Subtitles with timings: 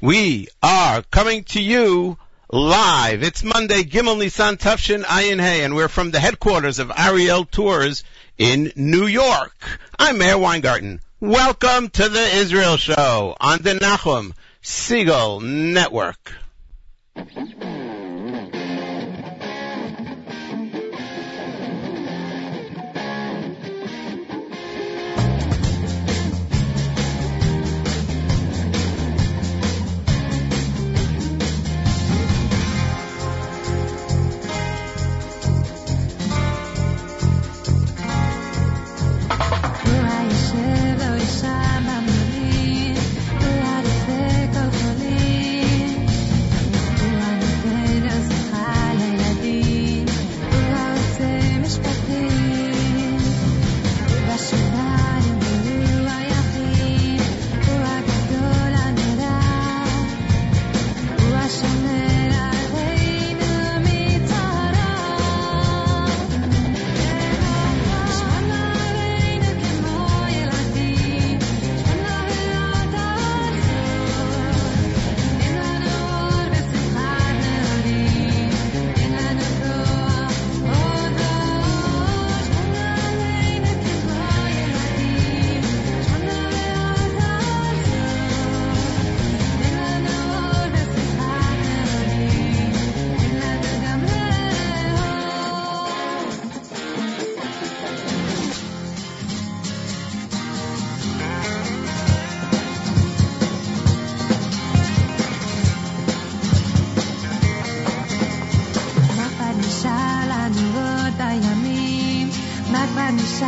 [0.00, 2.18] We are coming to you
[2.50, 3.22] live.
[3.22, 8.02] It's Monday, Gimel Nisan Tufshin Ayin Hay, and we're from the headquarters of Ariel Tours
[8.36, 9.54] in New York.
[9.98, 11.00] I'm Meir Weingarten.
[11.20, 16.32] Welcome to the Israel Show on the Nachum Segal Network.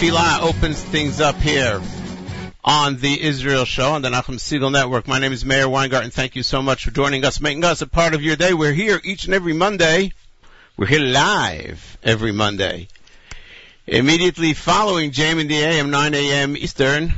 [0.00, 1.80] with opens things up here
[2.62, 5.08] on the Israel Show on the Nachum Segal Network.
[5.08, 6.10] My name is Meir Weingarten.
[6.10, 8.52] Thank you so much for joining us, making us a part of your day.
[8.52, 10.12] We're here each and every Monday.
[10.76, 12.88] We're here live every Monday.
[13.86, 16.56] Immediately following JM in the AM, 9 a.m.
[16.58, 17.14] Eastern.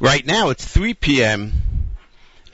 [0.00, 1.52] Right now it's 3 p.m.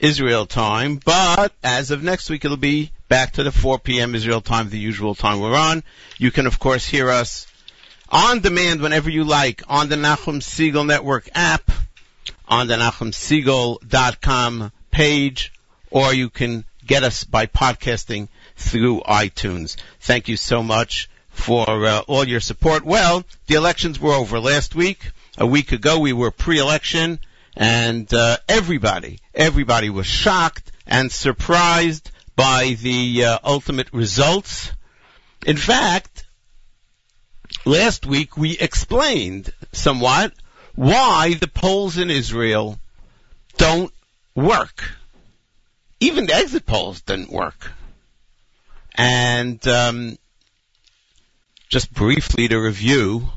[0.01, 4.13] Israel time, but as of next week it'll be back to the 4 p.m.
[4.13, 5.83] Israel time, the usual time we're on.
[6.17, 7.47] You can of course hear us
[8.11, 11.71] on demand whenever you like on the Nachum Segal Network app,
[12.47, 15.53] on the NachumSegal.com page,
[15.89, 18.27] or you can get us by podcasting
[18.57, 19.77] through iTunes.
[20.01, 22.83] Thank you so much for uh, all your support.
[22.83, 25.11] Well, the elections were over last week.
[25.37, 27.19] A week ago we were pre-election
[27.55, 34.71] and uh, everybody, everybody was shocked and surprised by the uh, ultimate results.
[35.45, 36.10] In fact,
[37.65, 40.33] last week we explained somewhat
[40.75, 42.79] why the polls in Israel
[43.57, 43.93] don't
[44.35, 44.83] work.
[45.99, 47.71] Even the exit polls didn't work.
[48.95, 50.17] And um,
[51.69, 53.29] just briefly to review,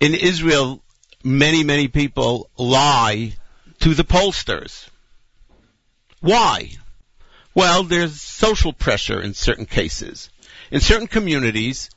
[0.00, 0.82] in Israel
[1.22, 3.34] many, many people lie
[3.80, 4.88] to the pollsters.
[6.20, 6.70] Why?
[7.54, 10.30] Well, there's social pressure in certain cases.
[10.70, 11.90] In certain communities,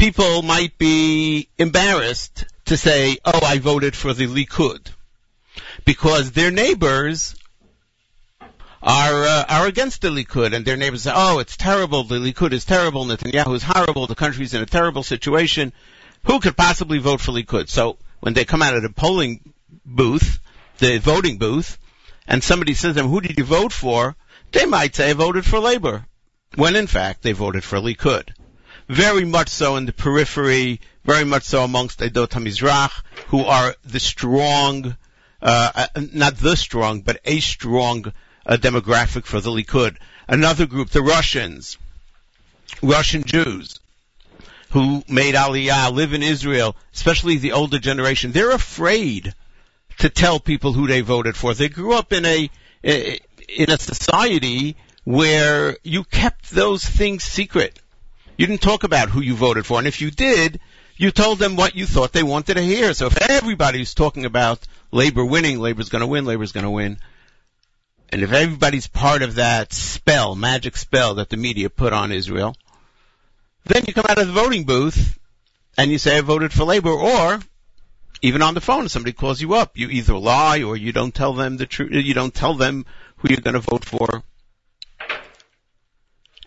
[0.00, 4.88] people might be embarrassed to say, oh, I voted for the Likud.
[5.84, 7.36] Because their neighbors
[8.82, 12.04] are uh, are against the Likud, and their neighbors say, "Oh, it's terrible.
[12.04, 13.04] The Likud is terrible.
[13.04, 14.06] Netanyahu is horrible.
[14.06, 15.74] The country's in a terrible situation.
[16.24, 19.52] Who could possibly vote for Likud?" So when they come out of the polling
[19.84, 20.38] booth,
[20.78, 21.78] the voting booth,
[22.26, 24.16] and somebody says to them, "Who did you vote for?"
[24.52, 26.06] They might say, "I voted for Labor,"
[26.54, 28.30] when in fact they voted for Likud.
[28.90, 32.90] Very much so in the periphery, very much so amongst Edot HaMizrach,
[33.28, 34.96] who are the strong,
[35.40, 38.12] uh, uh not the strong, but a strong
[38.44, 39.96] a demographic for the Likud.
[40.26, 41.78] Another group, the Russians,
[42.82, 43.78] Russian Jews,
[44.70, 49.32] who made Aliyah, live in Israel, especially the older generation, they're afraid
[49.98, 51.54] to tell people who they voted for.
[51.54, 52.50] They grew up in a,
[52.82, 57.78] in a society where you kept those things secret.
[58.40, 60.60] You didn't talk about who you voted for, and if you did,
[60.96, 62.94] you told them what you thought they wanted to hear.
[62.94, 66.96] So if everybody's talking about labor winning, labor's gonna win, labor's gonna win,
[68.08, 72.56] and if everybody's part of that spell, magic spell that the media put on Israel,
[73.66, 75.18] then you come out of the voting booth
[75.76, 77.40] and you say I voted for labor or
[78.22, 81.34] even on the phone somebody calls you up, you either lie or you don't tell
[81.34, 82.86] them the truth, you don't tell them
[83.16, 84.22] who you're going to vote for.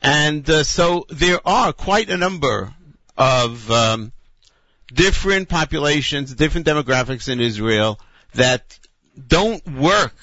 [0.04, 2.74] And uh, so there are quite a number
[3.18, 4.12] of um,
[4.94, 8.00] different populations, different demographics in Israel
[8.34, 8.78] that
[9.28, 10.16] don't work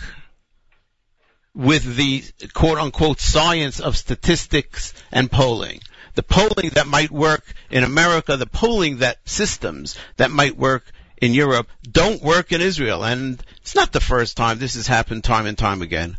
[1.54, 2.22] with the
[2.52, 5.80] quote unquote science of statistics and polling.
[6.14, 10.84] The polling that might work in America, the polling that systems that might work
[11.16, 13.02] in Europe don't work in Israel.
[13.02, 14.58] And it's not the first time.
[14.58, 16.18] This has happened time and time again.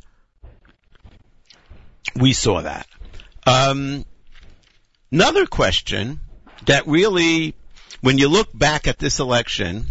[2.15, 2.87] We saw that.
[3.45, 4.05] Um,
[5.11, 6.19] another question
[6.65, 7.55] that really,
[8.01, 9.85] when you look back at this election,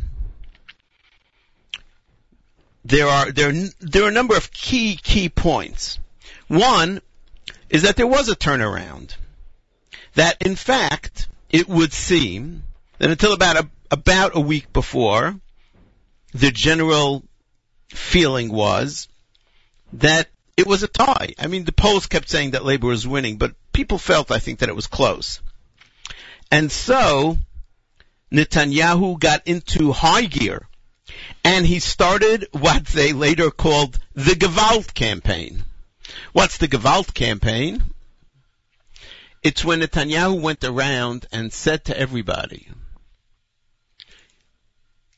[2.85, 5.99] there are there there are a number of key key points.
[6.49, 7.00] One
[7.69, 9.14] is that there was a turnaround.
[10.14, 12.64] That in fact it would seem
[12.99, 15.38] that until about a, about a week before,
[16.32, 17.25] the general
[17.88, 19.08] feeling was
[19.94, 20.29] that
[20.60, 21.34] it was a tie.
[21.38, 24.58] I mean, the polls kept saying that Labor was winning, but people felt, I think,
[24.58, 25.40] that it was close.
[26.50, 27.38] And so,
[28.30, 30.68] Netanyahu got into high gear
[31.42, 35.64] and he started what they later called the Gewalt campaign.
[36.32, 37.82] What's the Gewalt campaign?
[39.42, 42.68] It's when Netanyahu went around and said to everybody,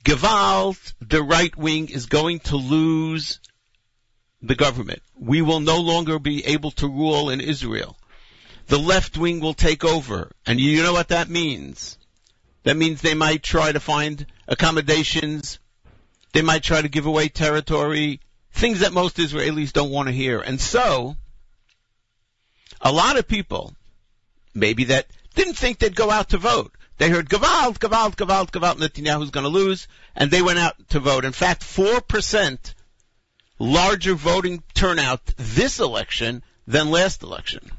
[0.05, 3.41] Gewalt, the right wing, is going to lose
[4.43, 5.03] the government.
[5.19, 7.97] We will no longer be able to rule in Israel.
[8.67, 10.33] The left wing will take over.
[10.47, 11.99] And you know what that means?
[12.65, 15.59] That means they might try to find accommodations
[16.33, 18.21] they might try to give away territory,
[18.53, 20.41] things that most Israelis don't want to hear.
[20.41, 21.17] And so,
[22.81, 23.75] a lot of people,
[24.55, 26.73] maybe that didn't think they'd go out to vote.
[26.97, 31.01] They heard Gewalt, Gewalt, Gewalt, Gewalt, Netanyahu's going to lose, and they went out to
[31.01, 31.25] vote.
[31.25, 32.75] In fact, 4%
[33.63, 37.71] larger voting turnout this election than last election.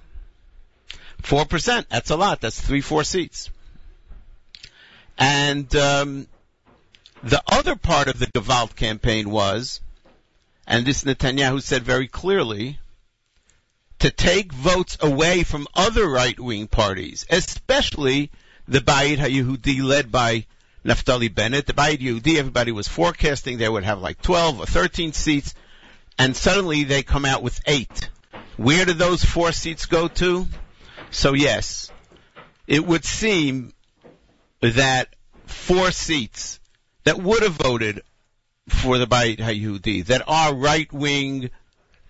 [1.21, 2.39] 4%, that's a lot.
[2.39, 3.49] That's three, four seats.
[5.17, 6.27] And um,
[7.21, 9.81] the other part of the Gewalt campaign was,
[10.65, 12.79] and this Netanyahu said very clearly,
[13.99, 18.31] to take votes away from other right-wing parties, especially
[18.69, 20.45] the Bayit HaYehudi led by
[20.85, 21.65] Naftali Bennett.
[21.65, 25.53] The Bayit Yehudi, everybody was forecasting they would have like 12 or 13 seats,
[26.17, 28.10] and suddenly they come out with eight.
[28.58, 30.48] Where do those four seats go to?
[31.12, 31.91] So yes,
[32.67, 33.74] it would seem
[34.62, 35.15] that
[35.46, 36.60] four seats
[37.03, 38.01] that would have voted
[38.67, 41.50] for the Bayit HaYehudi, that are right-wing,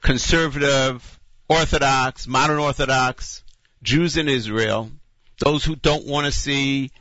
[0.02, 1.20] conservative,
[1.50, 3.44] Orthodox, modern Orthodox,
[3.82, 4.92] Jews in Israel,
[5.40, 6.92] those who don't want to see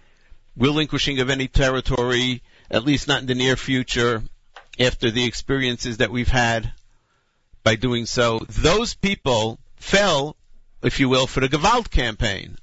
[0.57, 4.23] relinquishing of any territory, at least not in the near future,
[4.81, 6.73] after the experiences that we've had
[7.63, 10.37] by doing so, those people fell,
[10.83, 12.57] if you will, for the Gewalt campaign.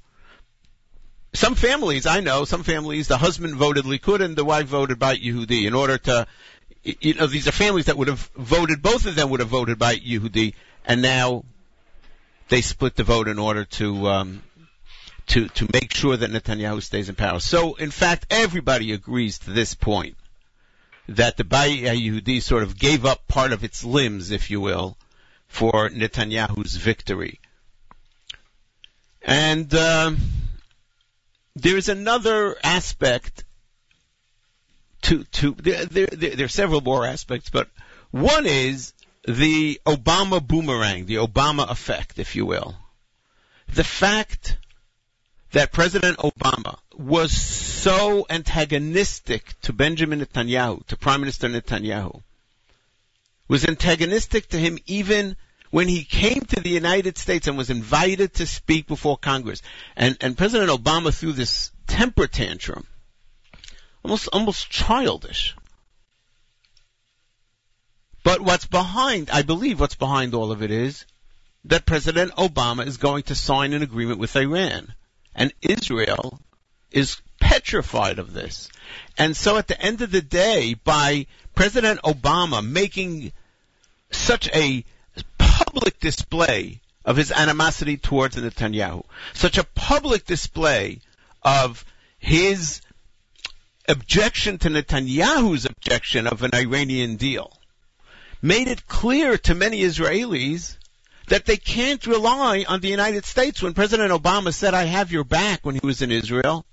[1.34, 5.24] Some families I know, some families, the husband voted Likud and the wife voted Bayit
[5.24, 5.66] Yehudi.
[5.66, 6.28] In order to,
[6.84, 9.78] you know, these are families that would have voted, both of them would have voted
[9.78, 10.54] Bayit Yehudi,
[10.86, 11.44] and now
[12.50, 14.44] they split the vote in order to, um,
[15.28, 17.40] to, to make sure that Netanyahu stays in power.
[17.40, 20.16] So, in fact, everybody agrees to this point
[21.10, 24.98] that the Bayit Yehudi sort of gave up part of its limbs, if you will,
[25.48, 27.40] for Netanyahu's victory.
[29.22, 30.12] And uh,
[31.56, 33.44] there is another aspect
[35.04, 37.68] to to there, there, there are several more aspects, but
[38.12, 38.94] one is
[39.28, 42.76] the Obama boomerang, the Obama effect, if you will.
[43.74, 44.58] The fact
[45.52, 52.22] that President Obama was so antagonistic to Benjamin Netanyahu, to Prime Minister Netanyahu,
[53.48, 55.38] was antagonistic to him even
[55.72, 59.62] when he came to the United States and was invited to speak before Congress.
[59.96, 62.86] And, and President Obama threw this temper tantrum,
[64.04, 65.56] almost, almost childish.
[68.24, 71.06] But what's behind, I believe what's behind all of it is
[71.64, 74.94] that President Obama is going to sign an agreement with Iran.
[75.34, 76.42] And Israel
[76.92, 78.70] is petrified of this.
[79.18, 83.32] And so at the end of the day, by President Obama making
[84.12, 84.84] such a
[85.38, 89.04] public display of his animosity towards Netanyahu,
[89.34, 91.02] such a public display
[91.42, 91.86] of
[92.18, 92.82] his
[93.88, 97.52] objection to Netanyahu's objection of an Iranian deal,
[98.42, 100.78] made it clear to many Israelis
[101.28, 103.62] that they can't rely on the United States.
[103.62, 106.66] When President Obama said, I have your back when he was in Israel,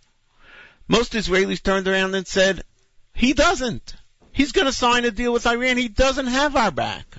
[0.88, 2.62] most Israelis turned around and said,
[3.14, 3.95] he doesn't.
[4.33, 5.76] He's going to sign a deal with Iran.
[5.78, 7.16] He doesn't have our back.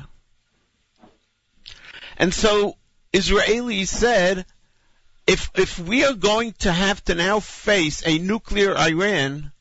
[2.17, 2.77] And so
[3.13, 4.45] Israelis said,
[5.25, 9.51] if, if we are going to have to now face a nuclear Iran,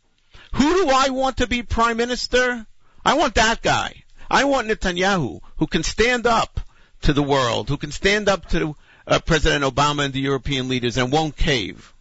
[0.53, 2.67] who do I want to be prime minister?
[3.05, 4.05] I want that guy.
[4.31, 6.61] I want Netanyahu, who can stand up
[7.03, 10.97] to the world, who can stand up to uh, President Obama and the European leaders
[10.97, 11.93] and won't cave.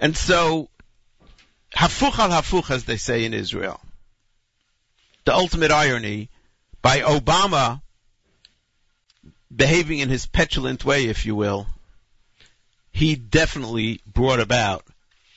[0.00, 0.68] And so,
[1.78, 3.80] hafuch al hafuch, as they say in Israel.
[5.24, 6.30] The ultimate irony,
[6.82, 7.82] by Obama
[9.54, 11.66] behaving in his petulant way, if you will,
[12.90, 14.84] he definitely brought about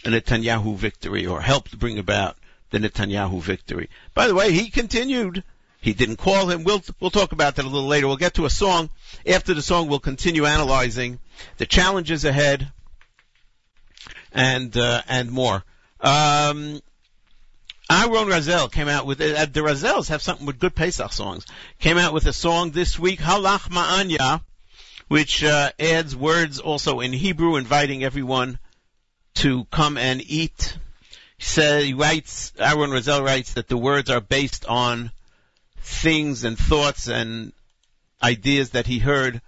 [0.04, 2.38] a Netanyahu victory or helped bring about
[2.72, 3.90] the Netanyahu victory.
[4.14, 5.44] By the way, he continued
[5.82, 6.64] he didn't call him.
[6.64, 8.08] We'll we'll talk about that a little later.
[8.08, 8.90] We'll get to a song.
[9.26, 11.20] After the song, we'll continue analyzing
[11.58, 12.72] the challenges ahead
[14.32, 15.64] and uh, and more.
[16.02, 16.82] Um,
[17.90, 21.46] Aaron Razel came out with uh, the Razels have something with good Pesach songs.
[21.80, 24.42] Came out with a song this week, Ha Lachma Anya,
[25.10, 28.60] which uh, adds words also in Hebrew, inviting everyone
[29.36, 30.78] to come and eat.
[31.38, 32.54] He says he writes.
[32.58, 35.12] Aaron Razel writes that the words are based on
[35.82, 37.52] things and thoughts and
[38.24, 39.42] ideas that he heard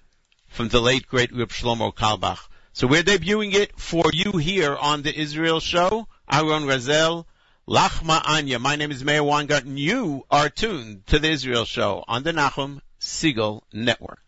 [0.49, 2.39] from the late great Reb Shlomo Carlebach.
[2.73, 6.07] So we're debuting it for you here on the Israel Show.
[6.31, 7.25] Aaron Razel,
[7.67, 8.59] Lachma Anya.
[8.59, 12.31] My name is Meir Weingarten, and you are tuned to the Israel Show on the
[12.31, 14.23] Nachum Segal Network.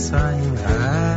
[0.00, 1.09] מצרים.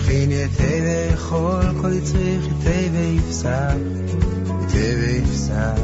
[0.00, 3.74] כל דכין יתה ואכול, כל יצריך יתה ויפסח,
[4.46, 5.80] יתה ויפסח.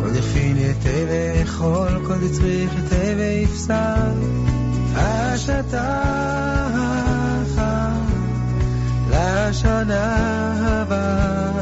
[0.00, 4.12] כל דכין יתה ואכול, כל יצריך יתה ויפסח,
[4.94, 6.02] השתה
[9.10, 10.14] לשנה
[10.60, 11.57] הבאה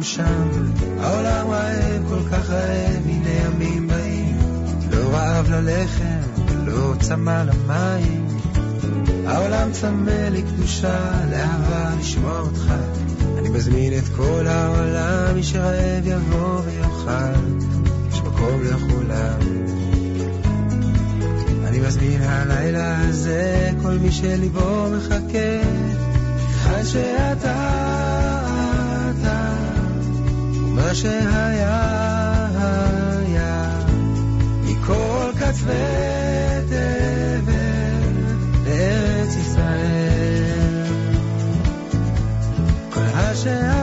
[0.00, 0.48] גם שם.
[1.00, 4.38] העולם רעב, כל כך רעב, הנה ימים באים.
[4.90, 8.26] לא רעב ללחם, ולא צמא למים.
[9.26, 12.72] העולם צמא לקדושה, לאהבה, לשמוע אותך.
[13.38, 17.40] אני מזמין את כל העולם, מי שרעב יבוא ויאכל.
[18.12, 19.38] יש מקום לכולם.
[21.66, 25.60] אני מזמין הלילה הזה, כל מי שליבו מחכה,
[26.66, 28.29] עד שאתה...
[30.80, 32.46] מה שהיה
[33.18, 33.78] היה.
[34.62, 35.74] מכל קצווי
[36.66, 37.50] תבל
[38.64, 40.86] לארץ ישראל.
[42.90, 43.79] כל השעה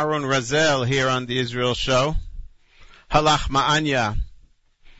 [0.00, 2.16] Aaron Razel here on the Israel Show.
[3.10, 4.16] Ha Lachma Anya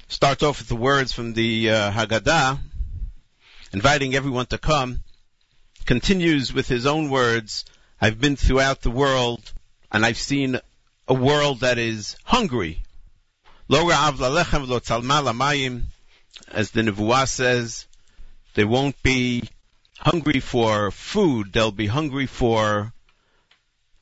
[0.08, 2.58] starts off with the words from the uh, Haggadah,
[3.72, 5.00] inviting everyone to come.
[5.86, 7.64] Continues with his own words,
[7.98, 9.40] I've been throughout the world
[9.90, 10.60] and I've seen
[11.08, 12.82] a world that is hungry.
[13.70, 13.78] As
[16.72, 17.86] the Nevuah says,
[18.52, 19.48] they won't be
[19.98, 22.92] hungry for food, they'll be hungry for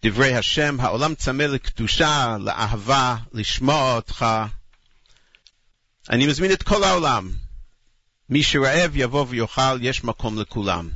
[0.03, 4.25] דברי השם, העולם צמא לקדושה, לאהבה, לשמוע אותך.
[6.09, 7.31] אני מזמין את כל העולם.
[8.29, 10.89] מי שרעב יבוא ויאכל, יש מקום לכולם.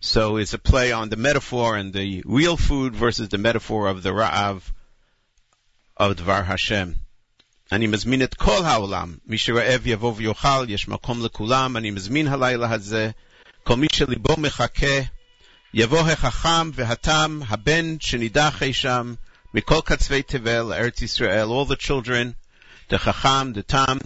[0.00, 4.02] So it's a play on the metaphor and the real food versus the metaphor of
[4.02, 4.60] the ra'av
[5.96, 6.94] of Dvar Hashem.
[7.72, 12.72] אני מזמין את כל העולם, מי שרעב יבוא ויאכל, יש מקום לכולם, אני מזמין הלילה
[12.72, 13.10] הזה,
[13.64, 15.00] כל מי שליבו מחכה,
[15.74, 19.14] יבוא החכם והתם, הבן שנידח אי שם,
[19.54, 22.34] מכל קצווי תבל, לארץ ישראל, all the children,
[22.90, 23.98] the chacham, the tam,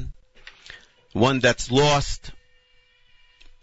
[1.12, 2.32] one that's lost,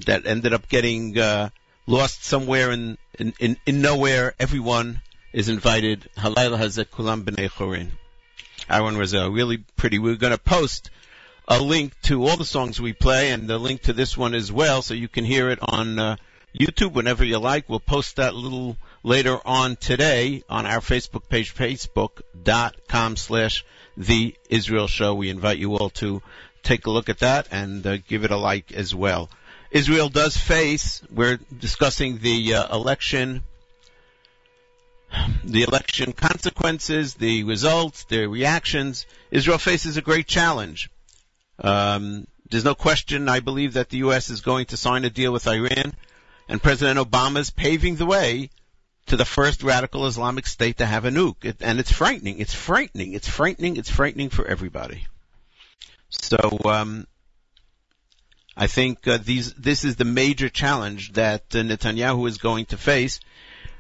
[0.06, 1.50] that ended up getting uh,
[1.88, 5.02] lost somewhere in, in, in, in nowhere, everyone
[5.34, 6.08] is invited.
[6.18, 7.90] Halayla hazek kulam b'nei chorin.
[8.70, 10.00] Aaron Razel, really pretty.
[10.00, 10.90] We're going to post
[11.48, 14.52] a link to all the songs we play and the link to this one as
[14.52, 16.16] well, so you can hear it on uh,
[16.59, 17.69] YouTube whenever you like.
[17.69, 23.65] We'll post that little later on today on our Facebook page, facebook.com slash
[23.97, 25.15] the Israel Show.
[25.15, 26.23] We invite you all to
[26.63, 29.31] take a look at that and uh, give it a like as well.
[29.71, 33.43] Israel does face, we're discussing the uh, election,
[35.45, 39.07] the election consequences, the results, the reactions.
[39.33, 40.91] Israel faces a great challenge.
[41.59, 44.31] Um, there's no question, I believe, that the U.S.
[44.31, 45.95] is going to sign a deal with Iran
[46.49, 48.51] and President Obama is paving the way
[49.07, 51.45] to the first radical Islamic state to have a nuke.
[51.45, 52.39] It, and it's frightening.
[52.39, 53.13] It's frightening.
[53.13, 53.77] It's frightening.
[53.77, 55.07] It's frightening for everybody.
[56.09, 57.07] So, um,
[58.57, 62.77] I think uh, these, this is the major challenge that uh, Netanyahu is going to
[62.77, 63.21] face.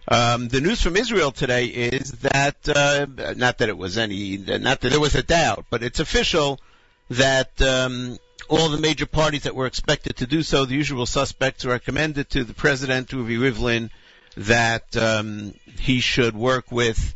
[0.08, 4.80] Um, the news from Israel today is that, uh, not that it was any, not
[4.80, 6.60] that there was a doubt, but it's official
[7.10, 8.18] that um,
[8.48, 12.44] all the major parties that were expected to do so, the usual suspects, recommended to
[12.44, 13.90] the president, Ruby Rivlin,
[14.36, 17.14] that um, he should work with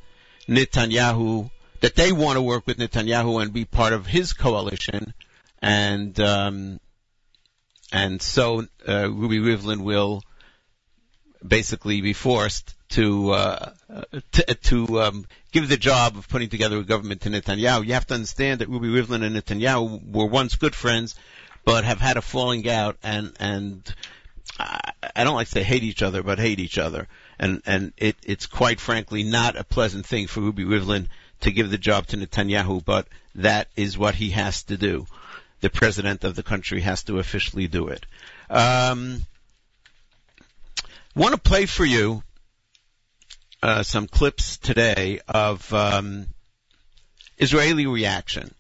[0.49, 5.13] Netanyahu, that they want to work with Netanyahu and be part of his coalition,
[5.61, 6.81] and um,
[7.93, 10.23] and so uh, Ruby Rivlin will
[11.47, 13.71] basically be forced to uh,
[14.33, 17.87] to, to um, give the job of putting together a government to Netanyahu.
[17.87, 21.15] You have to understand that Ruby Rivlin and Netanyahu were once good friends,
[21.65, 23.95] but have had a falling out, and and
[24.59, 28.17] I don't like to say hate each other, but hate each other, and and it,
[28.23, 31.09] it's quite frankly not a pleasant thing for Ruby Rivlin
[31.41, 35.07] to give the job to Netanyahu, but that is what he has to do.
[35.61, 38.07] The president of the country has to officially do it.
[38.49, 39.23] Um,
[41.15, 42.23] want to play for you
[43.63, 46.27] uh, some clips today of um,
[47.39, 48.55] Israeli reaction.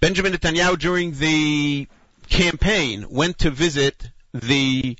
[0.00, 1.86] Benjamin Netanyahu, during the
[2.28, 4.96] campaign, went to visit the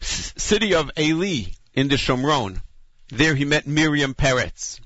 [0.00, 2.60] c- city of Eli in the Shomron.
[3.10, 4.80] There he met Miriam Peretz.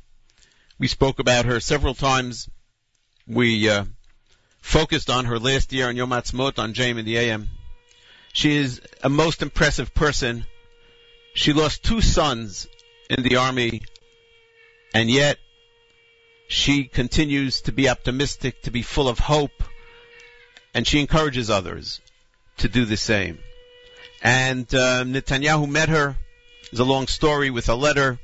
[0.78, 2.48] We spoke about her several times.
[3.26, 3.84] We uh,
[4.60, 7.48] focused on her last year on Yom Ha'atzmaut on JM in the AM.
[8.32, 10.46] She is a most impressive person.
[11.34, 12.68] She lost two sons
[13.08, 13.82] in the army,
[14.94, 15.38] and yet
[16.46, 19.64] she continues to be optimistic, to be full of hope,
[20.74, 22.00] and she encourages others
[22.58, 23.38] to do the same.
[24.22, 26.16] And uh, Netanyahu met her.
[26.70, 28.18] It's a long story with a letter.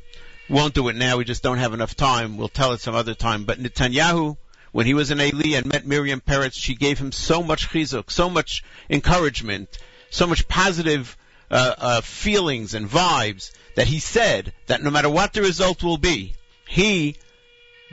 [0.48, 1.16] Won't do it now.
[1.16, 2.36] We just don't have enough time.
[2.36, 3.44] We'll tell it some other time.
[3.44, 4.36] But Netanyahu,
[4.72, 8.10] when he was in Eli and met Miriam Peretz, she gave him so much chizuk,
[8.10, 9.76] so much encouragement,
[10.10, 11.16] so much positive
[11.50, 15.98] uh, uh, feelings and vibes that he said that no matter what the result will
[15.98, 16.34] be,
[16.66, 17.16] he,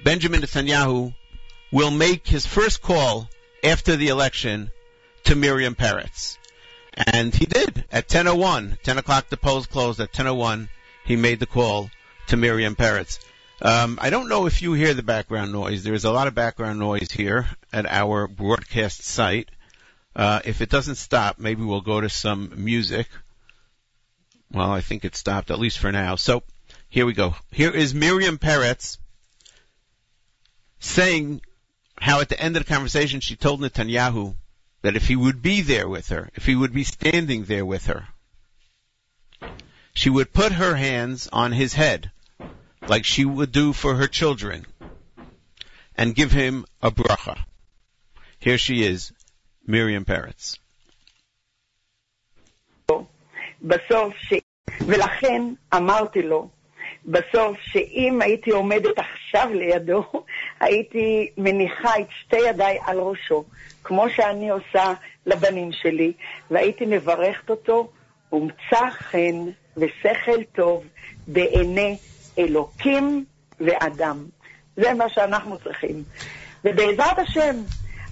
[0.03, 1.13] Benjamin Netanyahu,
[1.71, 3.29] will make his first call
[3.63, 4.71] after the election
[5.25, 6.37] to Miriam Peretz.
[6.95, 9.29] And he did at 10:01, 10 o'clock.
[9.29, 10.69] The polls closed at 10:01.
[11.05, 11.89] He made the call
[12.27, 13.19] to Miriam Peretz.
[13.61, 15.83] Um, I don't know if you hear the background noise.
[15.83, 19.49] There is a lot of background noise here at our broadcast site.
[20.15, 23.07] Uh, if it doesn't stop, maybe we'll go to some music.
[24.54, 26.16] Well, I think it stopped, at least for now.
[26.16, 26.42] So,
[26.88, 27.36] here we go.
[27.52, 28.98] Here is Miriam Peretz
[30.80, 31.40] saying
[31.98, 34.34] how at the end of the conversation she told Netanyahu
[34.82, 37.86] that if he would be there with her, if he would be standing there with
[37.86, 38.08] her,
[39.92, 42.10] she would put her hands on his head
[42.88, 44.66] like she would do for her children
[45.96, 47.38] and give him a bracha.
[48.38, 49.12] Here she is,
[49.66, 50.58] Miriam Peretz.
[53.62, 54.34] בסוף, ש...
[54.81, 55.41] ולכן
[55.75, 56.49] אמרתי לו,
[57.05, 60.03] בסוף, שאם הייתי עומדת עכשיו לידו,
[60.59, 63.43] הייתי מניחה את שתי ידיי על ראשו,
[63.83, 64.93] כמו שאני עושה
[65.25, 66.13] לבנים שלי,
[66.51, 67.91] והייתי מברכת אותו,
[68.33, 69.45] ומצא חן
[69.77, 70.83] ושכל טוב
[71.27, 71.97] בעיני
[72.37, 73.25] אלוקים
[73.59, 74.25] ואדם.
[74.77, 76.03] זה מה שאנחנו צריכים.
[76.63, 77.55] ובעזרת השם,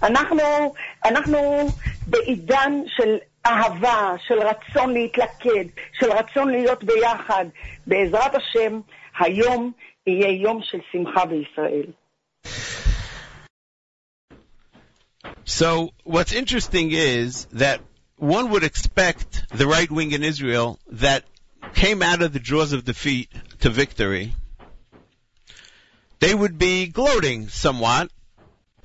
[0.03, 0.41] אנחנו,
[1.05, 1.67] אנחנו
[2.07, 5.64] בעידן של אהבה, של רצון להתלכד,
[6.00, 7.44] של רצון להיות ביחד.
[7.87, 8.81] בעזרת השם,
[9.20, 9.72] היום
[10.07, 11.92] יהיה יום של שמחה בישראל.
[15.44, 17.81] So what's interesting is that
[18.16, 21.24] one would expect the right wing in Israel that
[21.74, 24.35] came out of the jaws of defeat to victory,
[26.20, 28.11] they would be gloating somewhat,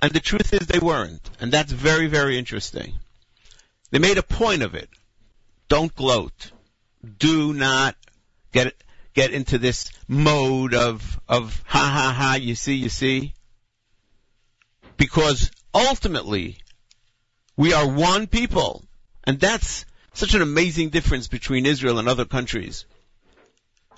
[0.01, 1.29] and the truth is they weren't.
[1.39, 2.93] And that's very, very interesting.
[3.90, 4.88] They made a point of it.
[5.68, 6.52] Don't gloat.
[7.18, 7.96] Do not
[8.52, 8.74] get
[9.14, 12.34] get into this mode of of ha ha ha.
[12.34, 13.34] You see, you see.
[14.96, 16.58] Because ultimately,
[17.56, 18.84] we are one people,
[19.24, 22.84] and that's such an amazing difference between Israel and other countries.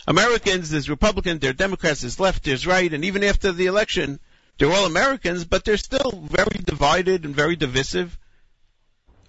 [0.06, 4.18] Americans, there's Republicans, there's Democrats, there's left, there's right, and even after the election,
[4.58, 8.18] they're all Americans, but they're still very divided and very divisive.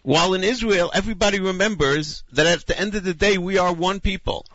[0.03, 3.99] While in Israel, everybody remembers that at the end of the day, we are one
[3.99, 4.45] people.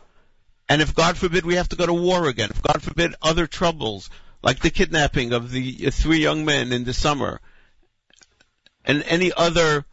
[0.69, 3.47] And if God forbid we have to go to war again, if God forbid other
[3.47, 4.11] troubles,
[4.43, 7.41] like the kidnapping of the three young men in the summer,
[8.85, 9.85] and any other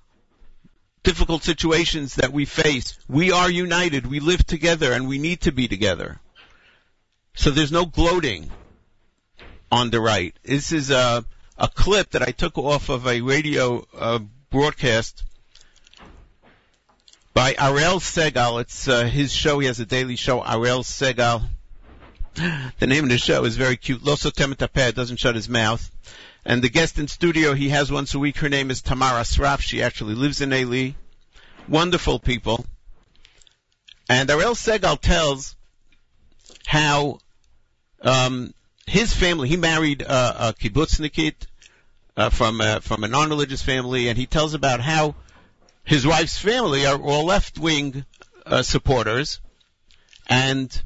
[1.03, 5.51] difficult situations that we face, we are united, we live together, and we need to
[5.51, 6.19] be together.
[7.35, 8.49] So there's no gloating
[9.71, 10.35] on the right.
[10.43, 11.25] This is a,
[11.57, 15.23] a clip that I took off of a radio uh, broadcast
[17.33, 18.61] by Ariel Segal.
[18.61, 19.59] It's uh, his show.
[19.59, 21.43] He has a daily show, Ariel Segal.
[22.35, 24.03] The name of the show is very cute.
[24.03, 24.55] Lo sotem
[24.95, 25.89] doesn't shut his mouth.
[26.45, 29.61] And the guest in studio he has once a week, her name is Tamar Asraf.
[29.61, 30.91] She actually lives in Eli.
[31.69, 32.65] Wonderful people.
[34.09, 35.55] And Ariel Segal tells
[36.65, 37.19] how
[38.01, 38.53] um,
[38.87, 41.47] his family, he married uh, a kibbutznikit
[42.17, 45.15] uh, from, uh, from a non-religious family, and he tells about how
[45.83, 48.05] his wife's family are all left-wing
[48.45, 49.41] uh, supporters,
[50.27, 50.81] and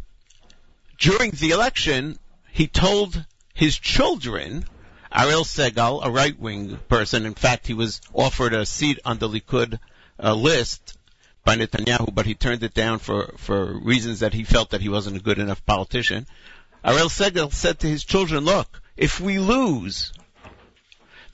[0.97, 2.17] during the election,
[2.51, 4.65] he told his children,
[5.13, 9.79] Ariel Segal, a right-wing person, in fact, he was offered a seat on the Likud
[10.21, 10.97] uh, list
[11.43, 14.89] by Netanyahu, but he turned it down for, for reasons that he felt that he
[14.89, 16.25] wasn't a good enough politician.
[16.83, 20.11] Ariel Segal said to his children, look, if we lose,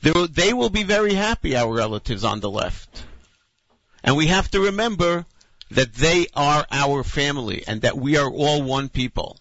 [0.01, 3.03] they will be very happy, our relatives on the left.
[4.03, 5.25] And we have to remember
[5.71, 9.37] that they are our family and that we are all one people.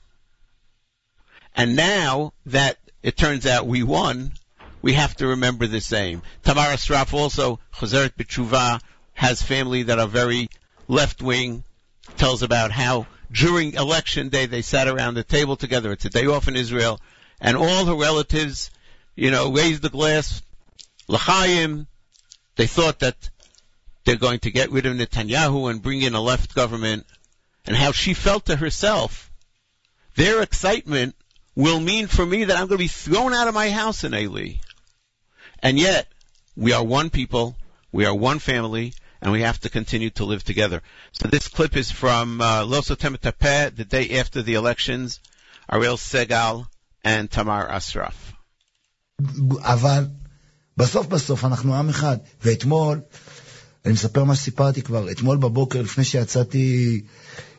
[1.54, 4.32] And now that it turns out we won,
[4.80, 6.22] we have to remember the same.
[6.44, 8.80] Tamar Asraf also, Chazeret B'tshuva,
[9.14, 10.48] has family that are very
[10.88, 11.64] left wing,
[12.16, 15.92] tells about how during election day they sat around the table together.
[15.92, 17.00] It's a day off in Israel,
[17.40, 18.70] and all her relatives,
[19.14, 20.42] you know, raised the glass,
[21.08, 21.86] l'chaim.
[22.56, 23.30] They thought that
[24.05, 27.05] they're going to get rid of Netanyahu and bring in a left government,
[27.65, 29.31] and how she felt to herself.
[30.15, 31.15] Their excitement
[31.55, 34.13] will mean for me that I'm going to be thrown out of my house in
[34.13, 34.53] Eli.
[35.61, 36.07] And yet,
[36.55, 37.55] we are one people,
[37.91, 40.81] we are one family, and we have to continue to live together.
[41.11, 43.19] So this clip is from uh, Lo Sotem
[43.75, 45.19] the day after the elections,
[45.71, 46.67] Ariel Segal
[47.03, 48.33] and Tamar Asraf.
[49.61, 50.07] אבל
[50.77, 52.17] בסוף בסוף אנחנו עם אחד.
[52.41, 53.01] ואתמול,
[53.84, 57.00] אני מספר מה שסיפרתי כבר, אתמול בבוקר לפני שיצאתי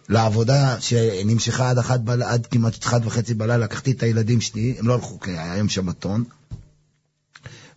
[0.10, 2.24] לעבודה שנמשכה עד, אחת בל...
[2.24, 5.70] עד כמעט אחת וחצי בלילה, לקחתי את הילדים שלי, הם לא הלכו, כי היה יום
[5.70, 6.24] שבתון,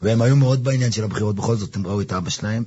[0.02, 2.64] והם היו מאוד בעניין של הבחירות, בכל זאת הם ראו את אבא שלהם.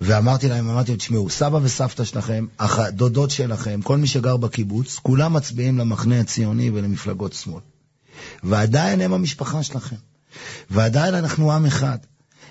[0.00, 2.46] ואמרתי להם, אמרתי להם, תשמעו, סבא וסבתא שלכם,
[2.90, 7.62] דודות שלכם, כל מי שגר בקיבוץ, כולם מצביעים למחנה הציוני ולמפלגות שמאל.
[8.42, 9.96] ועדיין הם המשפחה שלכם.
[10.70, 11.98] ועדיין אנחנו עם אחד.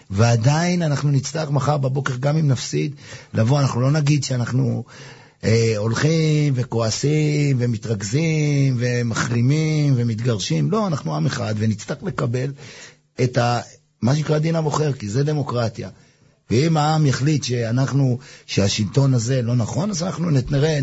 [0.09, 2.95] ועדיין אנחנו נצטרך מחר בבוקר, גם אם נפסיד,
[3.33, 4.83] לבוא, אנחנו לא נגיד שאנחנו
[5.43, 12.51] אה, הולכים וכועסים ומתרכזים ומחרימים ומתגרשים, לא, אנחנו עם אחד ונצטרך לקבל
[13.23, 13.59] את ה,
[14.01, 15.89] מה שנקרא דין הבוחר, כי זה דמוקרטיה.
[16.51, 20.79] ואם העם יחליט שאנחנו, שהשלטון הזה לא נכון, אז אנחנו נראה,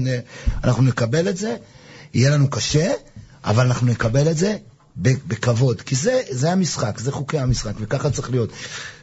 [0.64, 1.56] אנחנו נקבל את זה,
[2.14, 2.92] יהיה לנו קשה,
[3.44, 4.56] אבל אנחנו נקבל את זה
[4.96, 8.50] בכבוד, כי זה, זה המשחק, זה חוקי המשחק, וככה צריך להיות.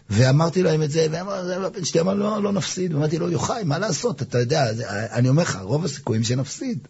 [0.10, 2.93] ואמרתי להם את זה, והבן שלי אמר, לא, לא נפסיד.
[2.93, 4.21] ואמרתי לו, יוחאי, מה לעשות?
[4.21, 6.88] אתה יודע, אני אומר לך, רוב הסיכויים שנפסיד.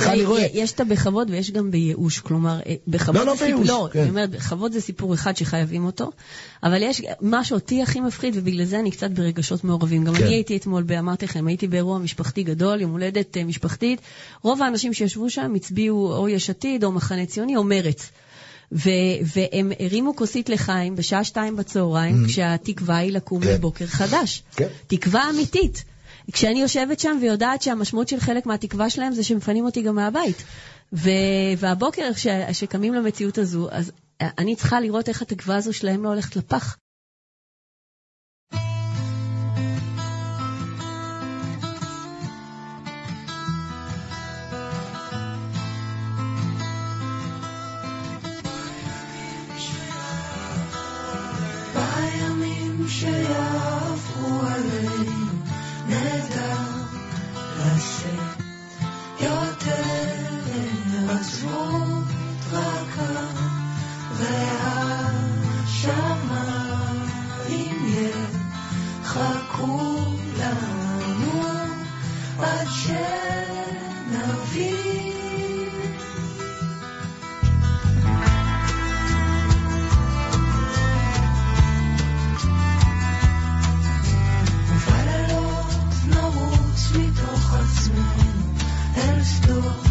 [0.00, 0.46] ככה אני רואה.
[0.52, 4.00] יש את הבכבוד ויש גם בייאוש, כלומר, אה, בכבוד לא, לא סיפור, לא, כן.
[4.00, 6.10] אני אומרת, בכבוד זה סיפור אחד שחייבים אותו,
[6.62, 10.04] אבל יש מה שאותי הכי מפחיד, ובגלל זה אני קצת ברגשות מעורבים.
[10.04, 10.24] גם כן.
[10.24, 14.00] אני הייתי אתמול, אמרתי לכם, הייתי באירוע משפחתי גדול, יום הולדת אה, משפחתית,
[14.42, 18.10] רוב האנשים שישבו שם הצביעו או יש עתיד, או מחנה ציוני, או מרץ.
[18.72, 18.90] ו-
[19.34, 22.28] והם הרימו כוסית לחיים בשעה שתיים בצהריים, Mm.
[22.28, 23.48] כשהתקווה היא לקום כן.
[23.48, 24.42] לבוקר חדש.
[24.56, 24.66] כן.
[24.86, 25.84] תקווה אמיתית.
[26.32, 30.44] כשאני יושבת שם ויודעת שהמשמעות של חלק מהתקווה שלהם זה שמפנים אותי גם מהבית.
[30.92, 31.10] ו-
[31.58, 36.36] והבוקר ש- שקמים למציאות הזו, אז אני צריכה לראות איך התקווה הזו שלהם לא הולכת
[36.36, 36.76] לפח.
[89.46, 89.85] Cristo.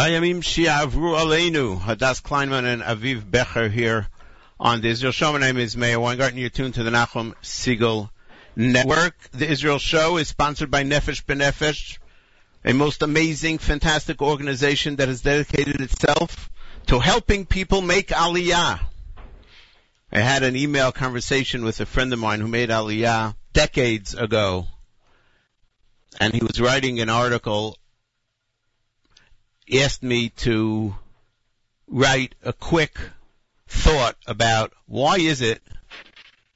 [0.00, 4.08] Bayamim Shiavru Aleinu, Hadas Kleinman and Aviv Becher here
[4.58, 5.34] on the Israel Show.
[5.34, 6.38] My name is Meir Weingarten.
[6.38, 8.08] You're tuned to the Nachum Segal
[8.56, 9.14] Network.
[9.32, 11.98] The Israel Show is sponsored by Nefesh B'Nefesh,
[12.64, 16.48] a most amazing, fantastic organization that has dedicated itself
[16.86, 18.80] to helping people make Aliyah.
[20.10, 24.66] I had an email conversation with a friend of mine who made Aliyah decades ago,
[26.18, 27.76] and he was writing an article
[29.72, 30.94] asked me to
[31.86, 32.98] write a quick
[33.68, 35.62] thought about why is it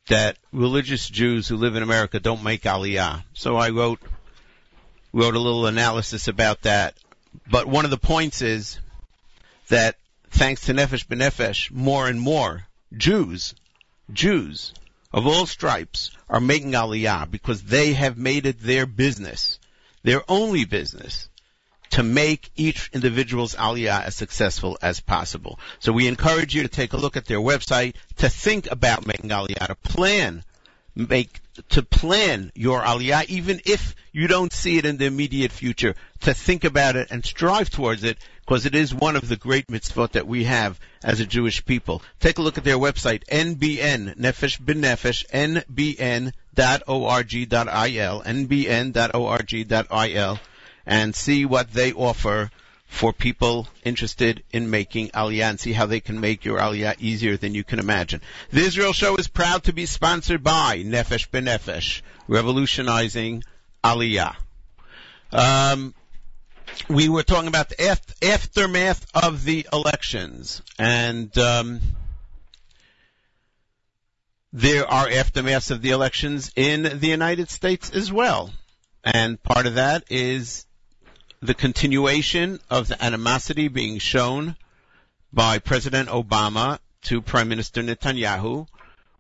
[0.09, 3.25] that religious Jews who live in America don't make Aliyah.
[3.33, 4.01] So I wrote
[5.13, 6.95] wrote a little analysis about that.
[7.51, 8.79] But one of the points is
[9.69, 9.97] that
[10.31, 13.55] thanks to Nefesh B'Nefesh, more and more Jews,
[14.13, 14.75] Jews
[15.13, 19.61] of all stripes are making Aliyah because they have made it their business,
[20.03, 21.29] their only business,
[21.95, 25.61] to make each individual's aliyah as successful as possible.
[25.79, 29.31] So we encourage you to take a look at their website, to think about making
[29.31, 30.43] aliyah, to plan,
[30.97, 35.95] make, to plan your aliyah, even if you don't see it in the immediate future,
[36.23, 39.69] to think about it and strive towards it, because it is one of the great
[39.69, 42.03] mitzvot that we have as a Jewish people.
[42.19, 46.33] Take a look at their website, NBN, Nefesh B'Nefesh, nbn.org.il,
[48.35, 50.41] nbn.org.il,
[50.87, 52.51] and see what they offer
[52.87, 57.37] for people interested in making Aliyah and see how they can make your Aliyah easier
[57.37, 58.21] than you can imagine.
[58.51, 63.43] The Israel Show is proud to be sponsored by Nefesh B'Nefesh, revolutionizing
[63.83, 64.37] Aliyah.
[65.33, 65.95] Um,
[66.89, 71.81] we were talking about the af- aftermath of the elections, and um,
[74.53, 78.53] there are aftermaths of the elections in the United States as well.
[79.03, 80.65] And part of that is
[81.45, 84.57] the continuation of the animosity being shown
[85.31, 88.67] by President Obama to Prime Minister Netanyahu.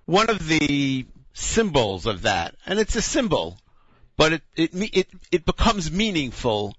[0.07, 3.59] One of the symbols of that, and it's a symbol,
[4.17, 6.75] but it it it, it becomes meaningful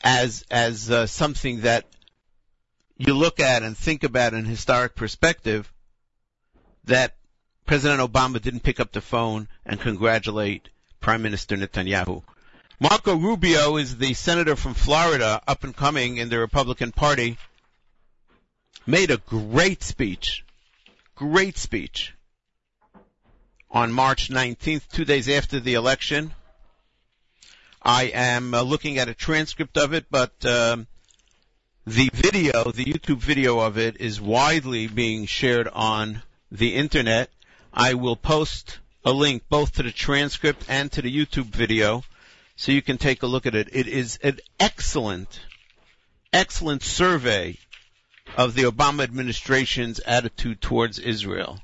[0.00, 1.86] as as uh, something that
[2.96, 5.72] you look at and think about in historic perspective.
[6.86, 7.14] That
[7.64, 10.68] President Obama didn't pick up the phone and congratulate
[10.98, 12.24] Prime Minister Netanyahu.
[12.80, 17.36] Marco Rubio is the senator from Florida, up and coming in the Republican Party,
[18.86, 20.44] made a great speech,
[21.16, 22.14] great speech
[23.68, 26.32] on March 19th, two days after the election.
[27.82, 30.86] I am uh, looking at a transcript of it, but um,
[31.84, 37.28] the video, the YouTube video of it, is widely being shared on the internet.
[37.74, 42.04] I will post a link both to the transcript and to the YouTube video
[42.58, 43.68] so you can take a look at it.
[43.72, 45.40] It is an excellent,
[46.32, 47.56] excellent survey
[48.36, 51.60] of the Obama administration's attitude towards Israel.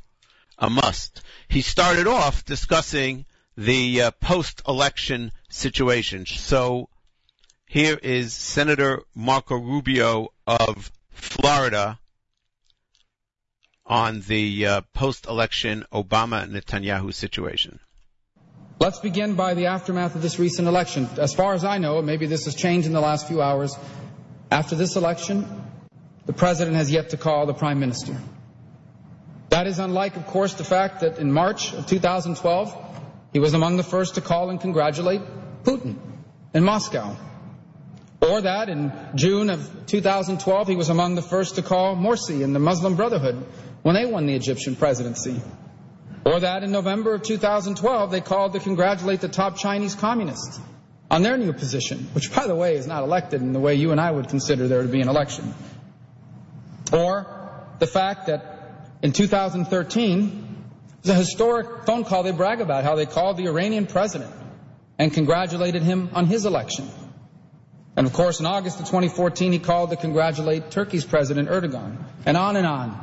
[0.57, 1.23] A must.
[1.49, 3.25] He started off discussing
[3.57, 6.27] the uh, post-election situation.
[6.27, 6.89] So
[7.67, 11.99] here is Senator Marco Rubio of Florida
[13.85, 17.81] on the uh, post-election Obama Netanyahu situation.
[18.81, 21.09] Let's begin by the aftermath of this recent election.
[21.19, 23.77] As far as I know, maybe this has changed in the last few hours,
[24.51, 25.47] after this election,
[26.27, 28.17] the president has yet to call the prime minister.
[29.51, 32.77] That is unlike, of course, the fact that in March of 2012,
[33.33, 35.23] he was among the first to call and congratulate
[35.63, 35.97] Putin
[36.53, 37.17] in Moscow.
[38.21, 42.55] Or that in June of 2012, he was among the first to call Morsi and
[42.55, 43.47] the Muslim Brotherhood
[43.83, 45.41] when they won the Egyptian presidency.
[46.25, 50.59] Or that in November of 2012, they called to congratulate the top Chinese communists
[51.11, 53.93] on their new position, which, by the way, is not elected in the way you
[53.93, 55.55] and I would consider there to be an election.
[56.93, 57.27] Or
[57.79, 60.65] the fact that in 2013,
[61.03, 64.33] it was a historic phone call they brag about, how they called the Iranian president
[64.99, 66.89] and congratulated him on his election.
[67.97, 72.37] And of course, in August of 2014, he called to congratulate Turkey's President Erdogan, and
[72.37, 72.99] on and on.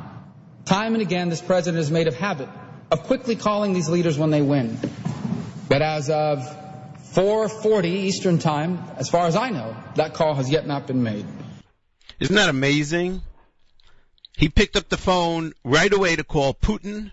[0.64, 2.48] Time and again, this president has made a habit
[2.92, 4.78] of quickly calling these leaders when they win.
[5.66, 6.40] But as of
[7.14, 11.24] 4:40 Eastern Time, as far as I know, that call has yet not been made.
[12.20, 13.22] Isn't that amazing?
[14.36, 17.12] He picked up the phone right away to call Putin,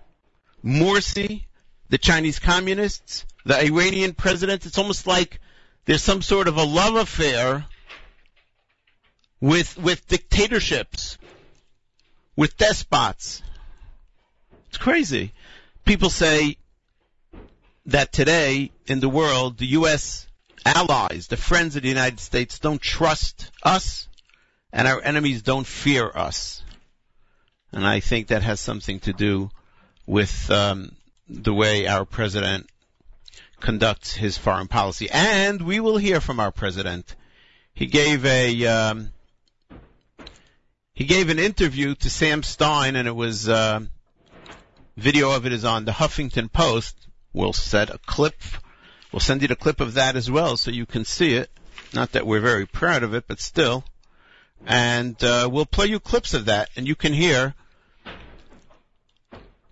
[0.64, 1.46] Morsi,
[1.88, 4.66] the Chinese communists, the Iranian president.
[4.66, 5.40] It's almost like
[5.86, 7.66] there's some sort of a love affair
[9.40, 11.18] with with dictatorships,
[12.36, 13.42] with despots.
[14.68, 15.32] It's crazy.
[15.90, 16.56] People say
[17.88, 20.28] that today in the world, the U.S.
[20.64, 24.08] allies, the friends of the United States, don't trust us
[24.72, 26.64] and our enemies don't fear us.
[27.72, 29.50] And I think that has something to do
[30.06, 30.92] with um,
[31.28, 32.70] the way our president
[33.60, 35.10] conducts his foreign policy.
[35.10, 37.16] And we will hear from our president.
[37.74, 39.10] He gave a um,
[40.94, 43.80] he gave an interview to Sam Stein, and it was uh,
[45.00, 46.96] video of it is on the Huffington Post.
[47.34, 48.36] We'll set a clip.
[49.12, 51.50] We'll send you the clip of that as well, so you can see it.
[51.94, 53.84] Not that we're very proud of it, but still.
[54.68, 57.56] And uh, we'll play you clips of that, and you can hear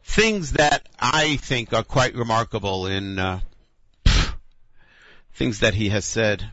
[0.03, 3.41] things that I think are quite remarkable in uh,
[5.35, 6.51] things that he has said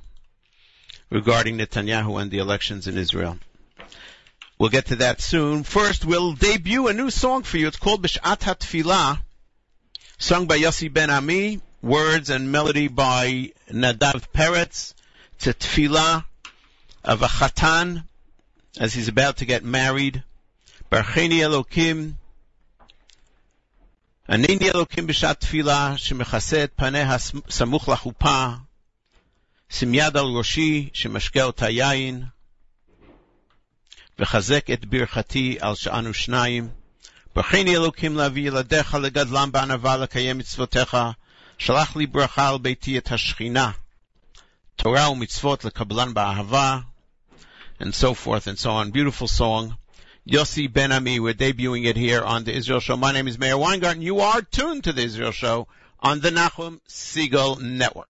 [1.11, 3.39] regarding Netanyahu and the elections in Israel.
[4.59, 5.65] We'll get to that soon.
[5.65, 7.67] First, we'll debut a new song for you.
[7.67, 9.21] It's called Bishat HaTfilah,
[10.17, 14.95] sung by Yossi Ben Ami, words and melody by Nadav Peretz.
[15.35, 16.25] It's a tefillah
[17.03, 18.05] of a chatan
[18.79, 20.23] as he's about to get married.
[20.91, 22.15] Barcheni Elokim.
[24.29, 27.05] Anini Elokim Bishat Tfilah, Shemechaset Paneh
[27.49, 28.61] Samuch Lachupa,
[29.69, 32.31] Simyad Al Roshi, Shemashkeo Tayayin.
[34.19, 36.69] וחזק את ברכתי על שאנו שניים.
[37.53, 40.97] אלוקים להביא ילדיך לגדלם בענווה לקיים מצוותיך.
[41.59, 43.71] שלח לי ברכה על ביתי את השכינה.
[47.81, 48.91] And so forth and so on.
[48.91, 49.77] Beautiful song.
[50.27, 52.97] Yossi Ben Ami, we're debuting it here on the Israel Show.
[52.97, 54.01] My name is Meir Weingarten.
[54.01, 55.69] You are tuned to the Israel Show
[56.01, 58.09] on the Nachum Segal Network.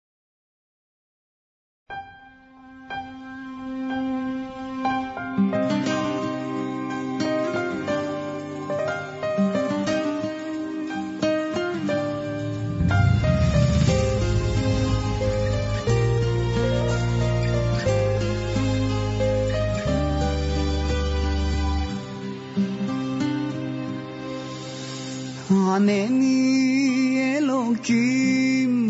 [25.69, 28.89] ענני אלוקים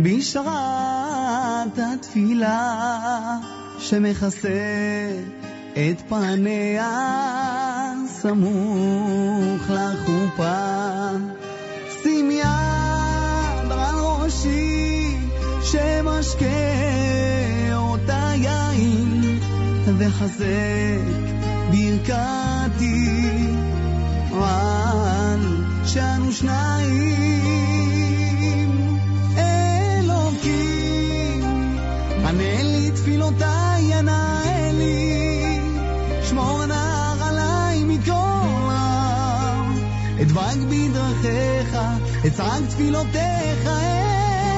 [0.00, 3.38] בשעת התפילה
[3.78, 4.48] שמכסה
[5.72, 11.08] את פניה סמוך לחופה.
[12.02, 15.16] שים יד על ראשי
[15.62, 16.46] שמשקה
[17.74, 19.38] אותה יין
[19.98, 21.26] וחזק
[21.70, 23.25] ברכתי
[26.38, 26.96] שניים.
[29.38, 31.42] אלוקים
[32.26, 34.40] ענה לי תפילותיי ענה
[34.72, 35.60] לי
[36.28, 38.12] שמור נער עליי מכל
[38.68, 39.62] רע
[40.22, 41.78] אדבק בדרכיך
[42.26, 43.68] אצעק תפילותיך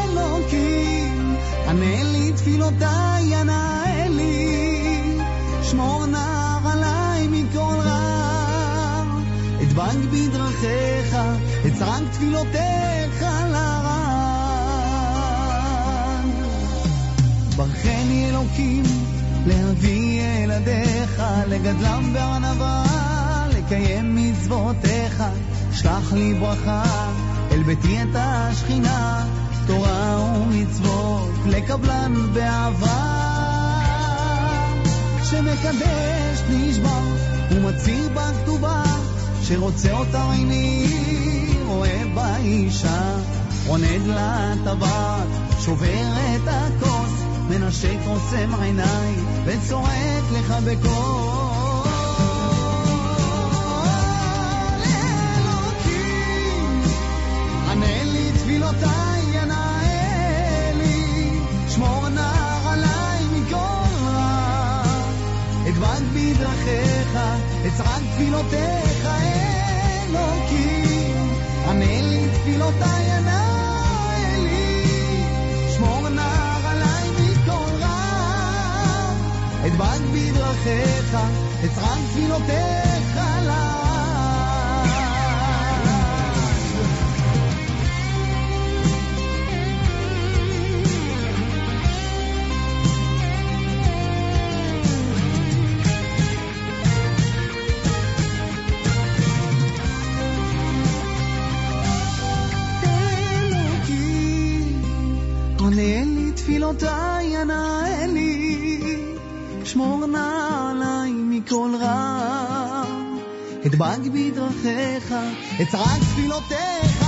[0.05, 1.37] אלוקים.
[1.68, 5.18] ענה לי תפילותיי ענה לי
[5.62, 8.09] שמור נער עליי מכל רע.
[9.62, 10.88] אדבק בדרכיך,
[12.19, 14.31] תפילותיך לרן.
[17.57, 18.83] ברכני אלוקים,
[19.47, 22.85] להביא ילדיך, לגדלם בענווה,
[23.49, 25.23] לקיים מצוותיך,
[25.73, 26.83] שלח לי ברכה,
[27.51, 29.27] אל ביתי את השכינה,
[29.66, 33.19] תורה ומצוות, לקבלן באהבה.
[35.31, 37.01] שמקדש נשבע
[37.51, 38.83] ומצהיר בכתובה
[39.43, 41.38] שרוצה אותה עיני
[42.19, 43.19] באישה
[43.66, 45.29] עונד לה טבעת
[45.61, 49.14] שובר את הכוס מנשק עוצם עיניי
[49.45, 51.49] וצועק לך בקול
[57.71, 59.81] ענה תפילותיי, ענה
[60.75, 61.31] לי,
[61.69, 64.83] שמור נער עליי מכל רע.
[65.69, 67.19] אדבק בדרכיך,
[67.66, 69.09] אצעק תפילותיך,
[70.09, 70.78] אלוקים.
[79.68, 81.16] את בד בדרכיך,
[81.64, 83.88] את רם תפילותיך עליו.
[113.69, 115.14] אדבק בדרכיך,
[115.62, 117.05] אצעק תפילותיך,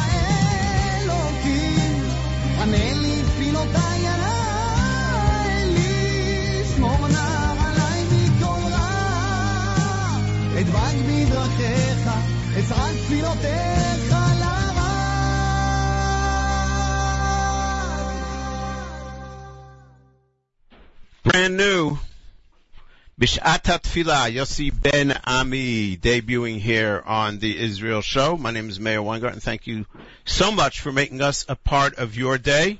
[1.02, 2.02] אלוקים,
[2.62, 4.08] ענה לי תפילותיי
[5.58, 10.18] אלי, שמור נא עליי מכל רע,
[10.60, 12.10] אדבק בדרכיך,
[12.58, 14.90] אצעק תפילותיך לרע.
[21.24, 22.09] Brand new.
[23.20, 28.38] Bishat Tefillah, Yossi Ben Ami, debuting here on the Israel Show.
[28.38, 29.40] My name is Meir Weingarten.
[29.40, 29.84] Thank you
[30.24, 32.78] so much for making us a part of your day.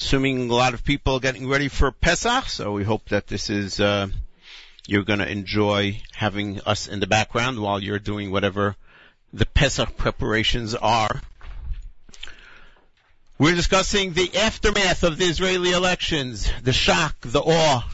[0.00, 3.50] Assuming a lot of people are getting ready for Pesach, so we hope that this
[3.50, 4.08] is, uh,
[4.88, 8.74] you're gonna enjoy having us in the background while you're doing whatever
[9.32, 11.22] the Pesach preparations are.
[13.38, 17.88] We're discussing the aftermath of the Israeli elections, the shock, the awe,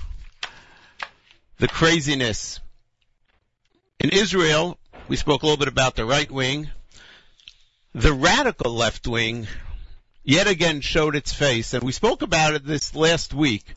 [1.58, 2.60] the craziness.
[3.98, 4.78] In Israel,
[5.08, 6.70] we spoke a little bit about the right wing.
[7.94, 9.48] The radical left wing
[10.22, 13.74] yet again showed its face, and we spoke about it this last week.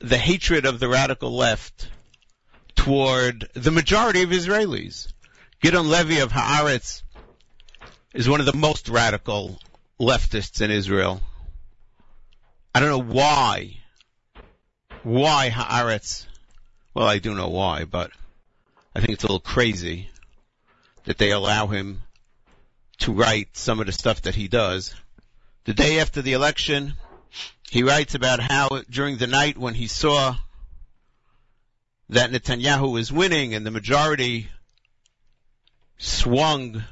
[0.00, 1.88] The hatred of the radical left
[2.74, 5.12] toward the majority of Israelis.
[5.62, 7.02] Gideon Levy of Haaretz
[8.12, 9.58] is one of the most radical
[9.98, 11.22] leftists in Israel.
[12.74, 13.78] I don't know why.
[15.04, 16.26] Why Haaretz?
[16.94, 18.10] Well, I do know why, but
[18.94, 20.10] I think it's a little crazy
[21.04, 22.02] that they allow him
[22.98, 24.94] to write some of the stuff that he does.
[25.64, 26.94] The day after the election,
[27.70, 30.36] he writes about how during the night when he saw
[32.10, 34.50] that Netanyahu was winning and the majority
[35.96, 36.84] swung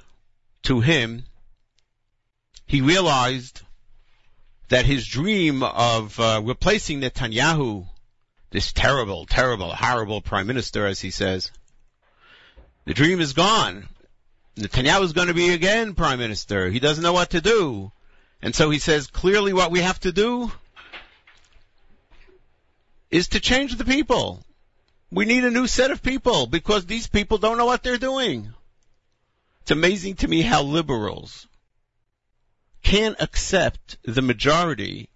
[0.63, 1.25] to him,
[2.67, 3.61] he realized
[4.69, 7.87] that his dream of uh, replacing Netanyahu,
[8.51, 11.51] this terrible, terrible, horrible prime minister, as he says,
[12.85, 13.89] the dream is gone.
[14.57, 16.69] Netanyahu is going to be again prime minister.
[16.69, 17.93] He doesn't know what to do.
[18.43, 20.51] And so he says, clearly what we have to do
[23.11, 24.43] is to change the people.
[25.11, 28.53] We need a new set of people because these people don't know what they're doing.
[29.63, 31.47] It's amazing to me how liberals
[32.83, 35.11] can't accept the majority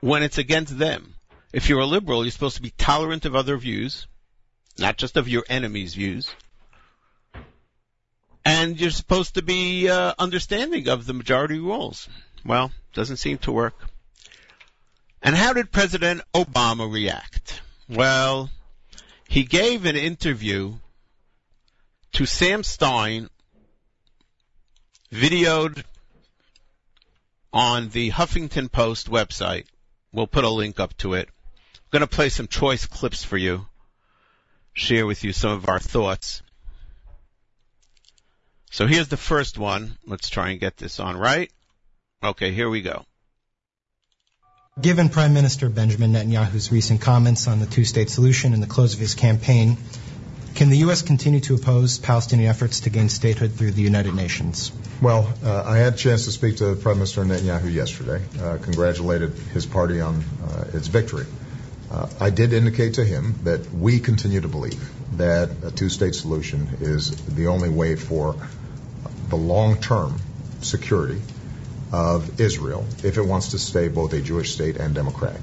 [0.00, 1.15] when it's against them.
[1.56, 4.06] If you're a liberal, you're supposed to be tolerant of other views,
[4.78, 6.30] not just of your enemies' views.
[8.44, 12.10] And you're supposed to be uh, understanding of the majority rules.
[12.44, 13.88] Well, doesn't seem to work.
[15.22, 17.62] And how did President Obama react?
[17.88, 18.50] Well,
[19.26, 20.74] he gave an interview
[22.12, 23.30] to Sam Stein,
[25.10, 25.84] videoed
[27.50, 29.64] on the Huffington Post website.
[30.12, 31.30] We'll put a link up to it.
[31.96, 33.64] I'm going to play some choice clips for you,
[34.74, 36.42] share with you some of our thoughts.
[38.70, 39.96] So here's the first one.
[40.06, 41.50] Let's try and get this on right.
[42.22, 43.06] Okay, here we go.
[44.78, 49.00] Given Prime Minister Benjamin Netanyahu's recent comments on the two-state solution and the close of
[49.00, 49.78] his campaign,
[50.54, 51.00] can the U.S.
[51.00, 54.70] continue to oppose Palestinian efforts to gain statehood through the United Nations?
[55.00, 58.22] Well, uh, I had a chance to speak to Prime Minister Netanyahu yesterday.
[58.38, 61.24] Uh, congratulated his party on uh, its victory.
[61.90, 64.82] Uh, I did indicate to him that we continue to believe
[65.18, 68.36] that a two-state solution is the only way for
[69.28, 70.16] the long-term
[70.62, 71.20] security
[71.92, 75.40] of Israel if it wants to stay both a Jewish state and democratic.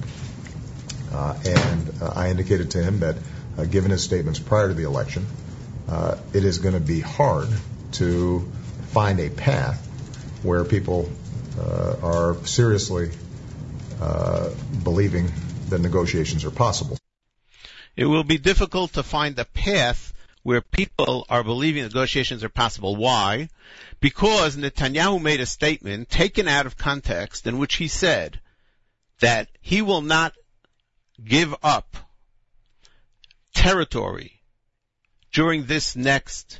[1.13, 3.15] Uh, and uh, I indicated to him that,
[3.57, 5.25] uh, given his statements prior to the election,
[5.87, 7.47] uh, it is going to be hard
[7.93, 8.51] to
[8.91, 9.79] find a path
[10.41, 11.09] where people
[11.59, 13.11] uh, are seriously
[14.83, 15.31] believing
[15.73, 16.97] that negotiations are possible.
[17.95, 20.13] It will be difficult to find a path
[20.43, 22.95] where people are believing negotiations are possible.
[22.95, 23.49] Why?
[23.99, 28.39] Because Netanyahu made a statement taken out of context in which he said
[29.19, 30.33] that he will not
[31.23, 31.95] give up
[33.53, 34.41] territory
[35.31, 36.59] during this next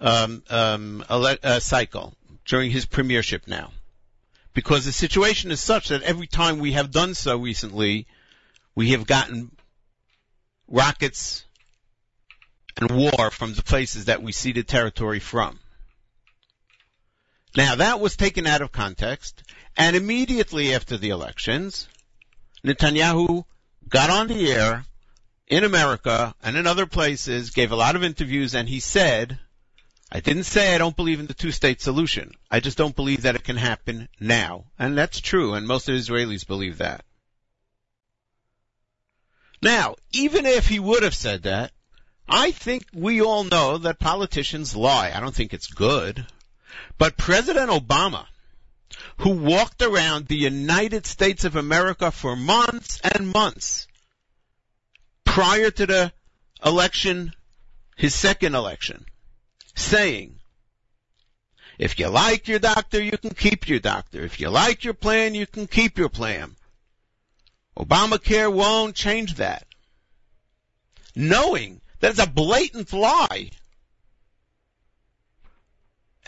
[0.00, 2.14] um, um, ele- uh, cycle,
[2.44, 3.70] during his premiership now.
[4.54, 8.06] Because the situation is such that every time we have done so recently,
[8.76, 9.50] we have gotten
[10.68, 11.44] rockets
[12.76, 15.58] and war from the places that we ceded territory from.
[17.56, 19.42] Now that was taken out of context,
[19.76, 21.88] and immediately after the elections,
[22.64, 23.44] Netanyahu
[23.88, 24.84] got on the air
[25.46, 29.38] in America and in other places, gave a lot of interviews, and he said,
[30.12, 32.32] I didn't say I don't believe in the two-state solution.
[32.50, 34.64] I just don't believe that it can happen now.
[34.78, 37.04] And that's true, and most of Israelis believe that.
[39.66, 41.72] Now, even if he would have said that,
[42.28, 45.10] I think we all know that politicians lie.
[45.12, 46.24] I don't think it's good.
[46.98, 48.26] But President Obama,
[49.16, 53.88] who walked around the United States of America for months and months
[55.24, 56.12] prior to the
[56.64, 57.32] election,
[57.96, 59.04] his second election,
[59.74, 60.38] saying
[61.76, 64.22] If you like your doctor, you can keep your doctor.
[64.22, 66.54] If you like your plan, you can keep your plan.
[67.78, 69.66] Obamacare won't change that.
[71.14, 73.50] Knowing that it's a blatant lie.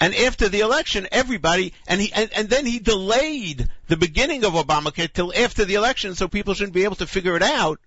[0.01, 4.53] And after the election, everybody, and he, and, and then he delayed the beginning of
[4.53, 7.81] Obamacare till after the election so people shouldn't be able to figure it out.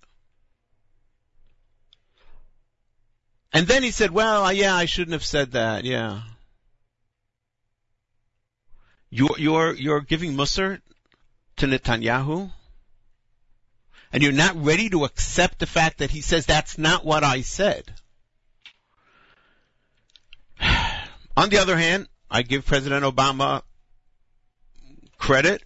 [3.53, 6.21] And then he said, well, yeah, I shouldn't have said that, yeah.
[9.09, 10.81] You're, you're, you're giving Musar
[11.57, 12.51] to Netanyahu?
[14.13, 17.41] And you're not ready to accept the fact that he says that's not what I
[17.41, 17.93] said.
[21.37, 23.61] On the other hand, I give President Obama
[25.17, 25.63] credit.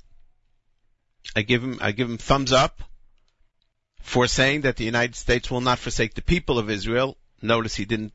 [1.35, 2.81] I give him, I give him thumbs up
[4.01, 7.17] for saying that the United States will not forsake the people of Israel.
[7.41, 8.13] Notice he didn't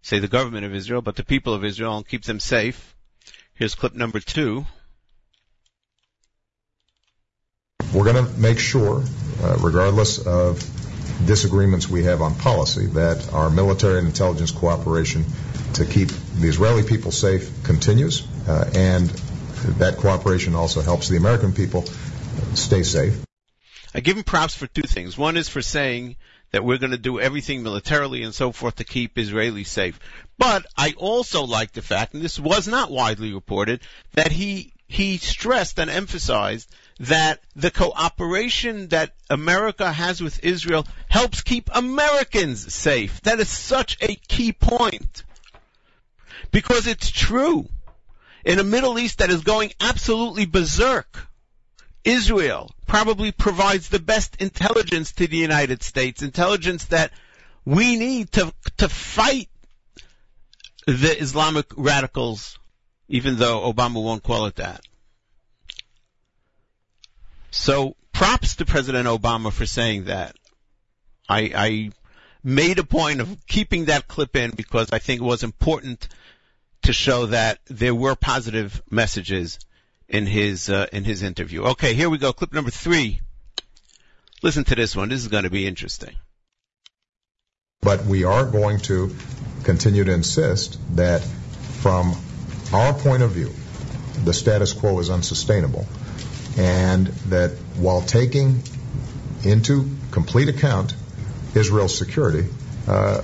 [0.00, 2.96] say the government of Israel, but the people of Israel and keep them safe.
[3.54, 4.66] Here's clip number two.
[7.96, 9.02] We're going to make sure,
[9.42, 10.58] uh, regardless of
[11.24, 15.24] disagreements we have on policy, that our military and intelligence cooperation
[15.74, 19.08] to keep the Israeli people safe continues, uh, and
[19.78, 21.86] that cooperation also helps the American people
[22.52, 23.18] stay safe.
[23.94, 25.16] I give him props for two things.
[25.16, 26.16] One is for saying
[26.50, 29.98] that we're going to do everything militarily and so forth to keep Israelis safe.
[30.36, 33.80] But I also like the fact, and this was not widely reported,
[34.12, 41.42] that he he stressed and emphasized that the cooperation that America has with Israel helps
[41.42, 43.20] keep Americans safe.
[43.22, 45.24] That is such a key point.
[46.50, 47.68] Because it's true.
[48.44, 51.26] In a Middle East that is going absolutely berserk,
[52.04, 57.10] Israel probably provides the best intelligence to the United States, intelligence that
[57.64, 59.48] we need to, to fight
[60.86, 62.58] the Islamic radicals,
[63.08, 64.80] even though Obama won't call it that.
[67.56, 70.36] So props to President Obama for saying that.
[71.28, 71.90] I, I
[72.44, 76.06] made a point of keeping that clip in because I think it was important
[76.82, 79.58] to show that there were positive messages
[80.06, 81.64] in his uh, in his interview.
[81.64, 82.32] Okay, here we go.
[82.32, 83.20] Clip number three.
[84.42, 85.08] Listen to this one.
[85.08, 86.14] This is going to be interesting.
[87.80, 89.16] But we are going to
[89.64, 92.14] continue to insist that from
[92.72, 93.50] our point of view,
[94.24, 95.86] the status quo is unsustainable.
[96.56, 98.62] And that while taking
[99.44, 100.94] into complete account
[101.54, 102.48] Israel's security,
[102.88, 103.22] uh,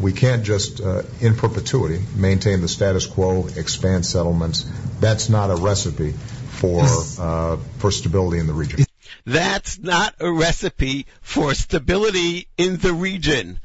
[0.00, 4.70] we can't just uh, in perpetuity maintain the status quo, expand settlements.
[5.00, 6.84] That's not a recipe for
[7.18, 8.84] uh, for stability in the region.
[9.24, 13.58] That's not a recipe for stability in the region.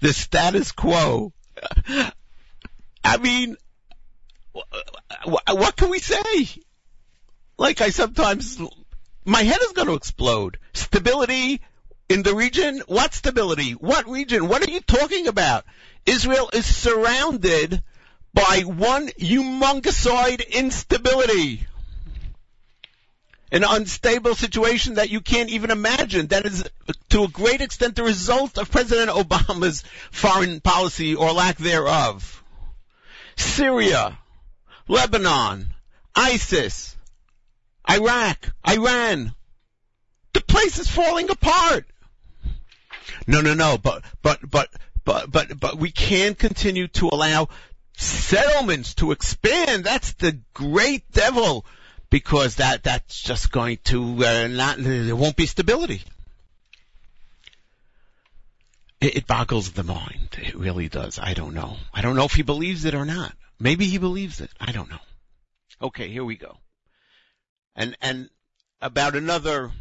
[0.00, 1.32] The status quo.
[3.04, 3.56] I mean,
[5.24, 6.63] what can we say?
[7.56, 8.58] Like I sometimes,
[9.24, 10.58] my head is going to explode.
[10.72, 11.60] Stability
[12.08, 12.82] in the region?
[12.86, 13.72] What stability?
[13.72, 14.48] What region?
[14.48, 15.64] What are you talking about?
[16.06, 17.82] Israel is surrounded
[18.32, 21.66] by one humongouside instability.
[23.52, 26.26] An unstable situation that you can't even imagine.
[26.26, 26.64] That is,
[27.10, 32.42] to a great extent, the result of President Obama's foreign policy or lack thereof.
[33.36, 34.18] Syria,
[34.88, 35.68] Lebanon,
[36.16, 36.96] ISIS,
[37.88, 39.34] Iraq, Iran.
[40.32, 41.86] The place is falling apart.
[43.26, 44.68] No, no, no, but, but, but,
[45.04, 47.48] but, but, but we can't continue to allow
[47.96, 49.84] settlements to expand.
[49.84, 51.64] That's the great devil
[52.10, 56.02] because that, that's just going to, uh, not, there won't be stability.
[59.00, 60.30] It, it boggles the mind.
[60.38, 61.18] It really does.
[61.18, 61.76] I don't know.
[61.92, 63.34] I don't know if he believes it or not.
[63.60, 64.50] Maybe he believes it.
[64.60, 64.98] I don't know.
[65.80, 66.56] Okay, here we go.
[67.76, 68.28] And, and
[68.80, 69.72] about another,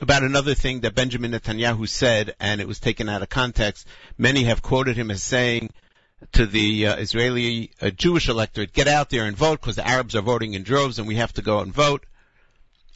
[0.00, 3.86] about another thing that Benjamin Netanyahu said, and it was taken out of context.
[4.16, 5.70] Many have quoted him as saying
[6.32, 10.14] to the uh, Israeli uh, Jewish electorate, get out there and vote because the Arabs
[10.14, 12.06] are voting in droves and we have to go and vote.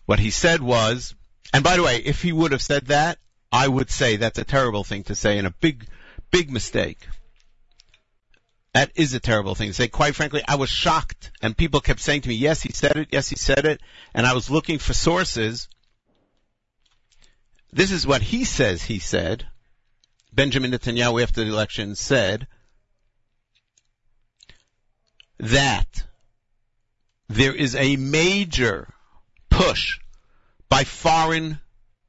[0.07, 1.15] What he said was,
[1.53, 3.19] and by the way, if he would have said that,
[3.51, 5.87] I would say that's a terrible thing to say and a big,
[6.31, 7.09] big mistake.
[8.77, 9.89] That is a terrible thing to say.
[9.89, 13.09] Quite frankly, I was shocked and people kept saying to me, yes, he said it,
[13.11, 13.81] yes, he said it,
[14.13, 15.71] and I was looking for sources.
[17.73, 19.47] This is what he says he said.
[20.31, 22.49] Benjamin Netanyahu after the election said
[25.39, 26.05] that
[27.29, 28.93] there is a major
[29.49, 30.01] push
[30.69, 31.61] by foreign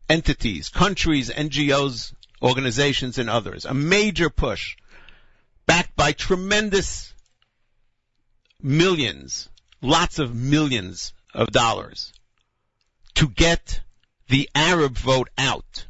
[0.09, 3.63] entities, countries, NGOs, organizations, and others.
[3.63, 4.76] A major push
[5.68, 7.13] backed by tremendous
[8.61, 9.49] millions
[9.82, 12.11] lots of millions of dollars
[13.15, 13.82] to get
[14.28, 15.86] the Arab vote out.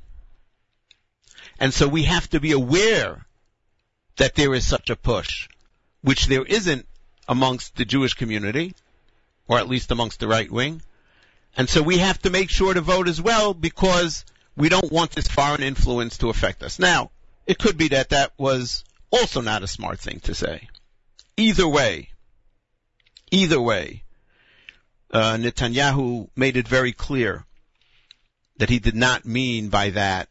[1.60, 3.26] And so we have to be aware
[4.18, 5.48] that there is such a push,
[6.02, 6.88] which there isn't
[7.28, 8.76] amongst the Jewish community,
[9.48, 10.82] or at least amongst the right wing.
[11.56, 14.24] And so we have to make sure to vote as well because
[14.56, 16.78] we don't want this foreign influence to affect us.
[16.78, 17.12] Now,
[17.48, 20.68] it could be that that was also not a smart thing to say.
[21.38, 22.10] Either way,
[23.32, 24.04] either way,
[25.12, 27.46] uh, Netanyahu made it very clear
[28.58, 30.28] that he did not mean by that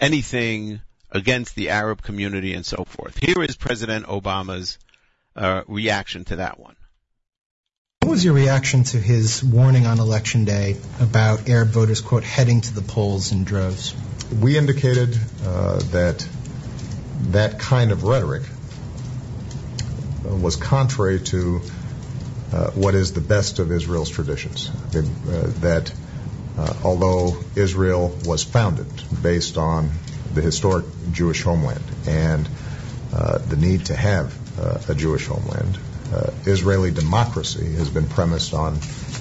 [0.00, 0.80] anything
[1.10, 3.18] against the Arab community and so forth.
[3.18, 4.78] Here is President Obama's
[5.34, 6.76] uh, reaction to that one.
[8.00, 12.60] What was your reaction to his warning on election day about Arab voters, quote, heading
[12.60, 13.94] to the polls in droves?
[14.40, 16.26] We indicated uh, that
[17.32, 18.42] that kind of rhetoric
[20.24, 21.60] was contrary to
[22.52, 24.70] uh, what is the best of Israel's traditions.
[24.94, 25.02] Uh,
[25.60, 25.92] that
[26.58, 28.86] uh, although Israel was founded
[29.22, 29.90] based on
[30.34, 32.48] the historic Jewish homeland and
[33.14, 35.78] uh, the need to have uh, a Jewish homeland,
[36.12, 38.74] uh, Israeli democracy has been premised on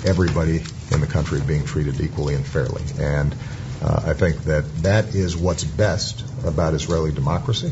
[0.06, 2.84] everybody in the country being treated equally and fairly.
[3.00, 3.36] And
[3.82, 7.72] uh, I think that that is what's best about Israeli democracy.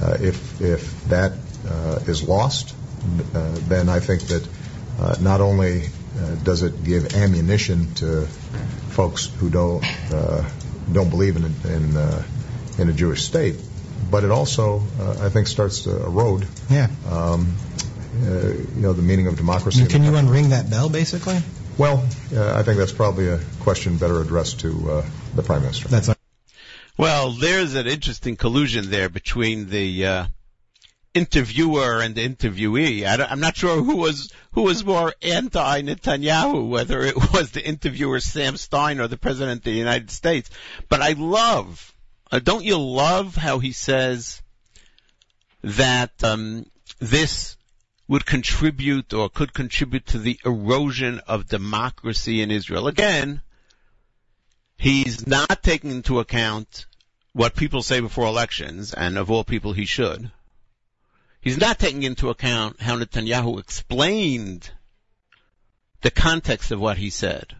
[0.00, 1.32] Uh, if if that
[1.68, 2.74] uh, is lost,
[3.34, 4.48] uh, then I think that
[5.00, 8.26] uh, not only uh, does it give ammunition to
[8.90, 10.44] folks who don't uh,
[10.92, 12.22] don't believe in a, in, uh,
[12.78, 13.56] in a Jewish state,
[14.10, 16.88] but it also uh, I think starts to erode Yeah.
[17.10, 17.54] um,
[18.22, 19.86] uh, you know the meaning of democracy.
[19.86, 21.40] Can you unring that bell, basically?
[21.76, 25.02] Well, uh, I think that's probably a question better addressed to uh,
[25.34, 25.88] the prime minister.
[25.88, 26.10] That's
[26.96, 30.26] Well, there's an interesting collusion there between the uh,
[31.14, 33.06] interviewer and the interviewee.
[33.06, 37.64] I am not sure who was who was more anti Netanyahu, whether it was the
[37.64, 40.50] interviewer Sam Stein or the president of the United States.
[40.88, 41.94] But I love,
[42.30, 44.42] uh, don't you love how he says
[45.62, 46.66] that um,
[46.98, 47.56] this
[48.06, 52.86] would contribute or could contribute to the erosion of democracy in Israel?
[52.86, 53.40] Again,
[54.84, 56.84] he's not taking into account
[57.32, 60.30] what people say before elections, and of all people he should.
[61.40, 64.70] He's not taking into account how Netanyahu explained
[66.02, 67.56] the context of what he said.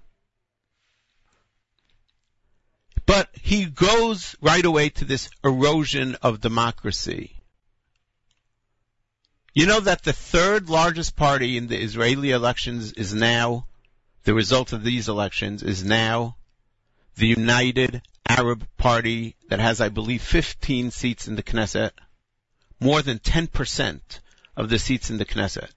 [3.07, 7.37] But he goes right away to this erosion of democracy.
[9.55, 13.67] You know that the third largest party in the Israeli elections is now,
[14.25, 16.37] the result of these elections is now
[17.17, 21.93] the United Arab Party that has, I believe, 15 seats in the Knesset,
[22.81, 24.01] more than 10%
[24.57, 25.71] of the seats in the Knesset.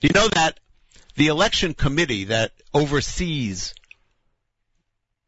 [0.00, 0.60] Do you know that
[1.14, 3.74] the election committee that oversees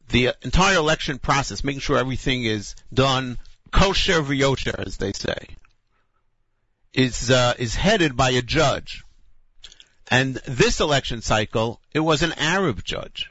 [0.09, 3.39] the entire election process, making sure everything is done
[3.71, 5.57] kosher v'yosher, as they say,
[6.93, 9.05] is uh, is headed by a judge.
[10.11, 13.31] And this election cycle, it was an Arab judge.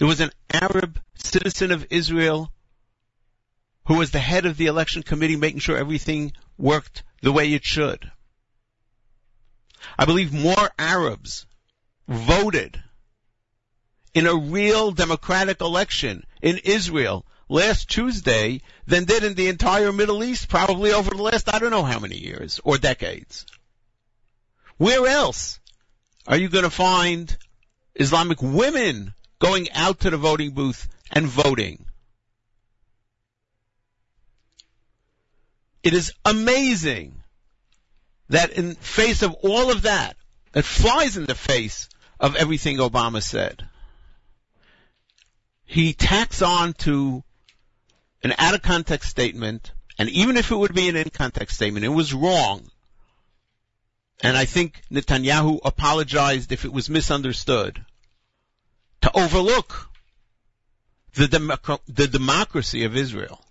[0.00, 2.50] It was an Arab citizen of Israel
[3.84, 7.66] who was the head of the election committee, making sure everything worked the way it
[7.66, 8.10] should.
[9.98, 11.44] I believe more Arabs
[12.08, 12.82] voted
[14.14, 20.24] in a real democratic election in Israel last Tuesday than did in the entire Middle
[20.24, 23.44] East probably over the last I don't know how many years or decades.
[24.78, 25.60] Where else
[26.26, 27.36] are you going to find
[27.94, 31.84] Islamic women going out to the voting booth and voting?
[35.82, 37.14] It is amazing
[38.28, 40.16] that in face of all of that,
[40.54, 41.88] it flies in the face
[42.20, 43.66] of everything Obama said.
[45.64, 47.24] He tacks on to
[48.22, 51.84] an out of context statement, and even if it would be an in context statement,
[51.84, 52.68] it was wrong.
[54.22, 57.84] And I think Netanyahu apologized if it was misunderstood.
[59.02, 59.90] To overlook
[61.14, 63.44] the, democ- the democracy of Israel.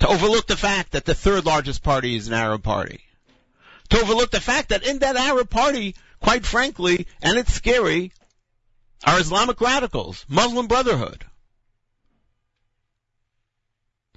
[0.00, 3.00] To overlook the fact that the third largest party is an Arab party.
[3.90, 8.12] To overlook the fact that in that Arab party, quite frankly, and it's scary,
[9.04, 11.24] are Islamic radicals, Muslim Brotherhood,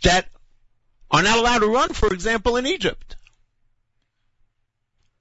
[0.03, 0.27] that
[1.09, 3.15] are not allowed to run, for example, in Egypt.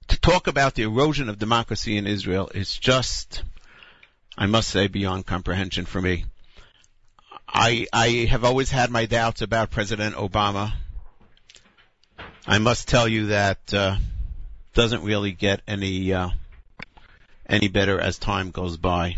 [0.09, 3.43] To talk about the erosion of democracy in Israel is just,
[4.37, 6.25] I must say, beyond comprehension for me.
[7.47, 10.73] I, I have always had my doubts about President Obama.
[12.47, 13.97] I must tell you that uh,
[14.73, 16.29] doesn't really get any uh,
[17.47, 19.17] any better as time goes by.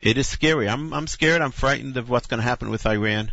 [0.00, 0.68] It is scary.
[0.68, 1.42] I'm I'm scared.
[1.42, 3.32] I'm frightened of what's going to happen with Iran.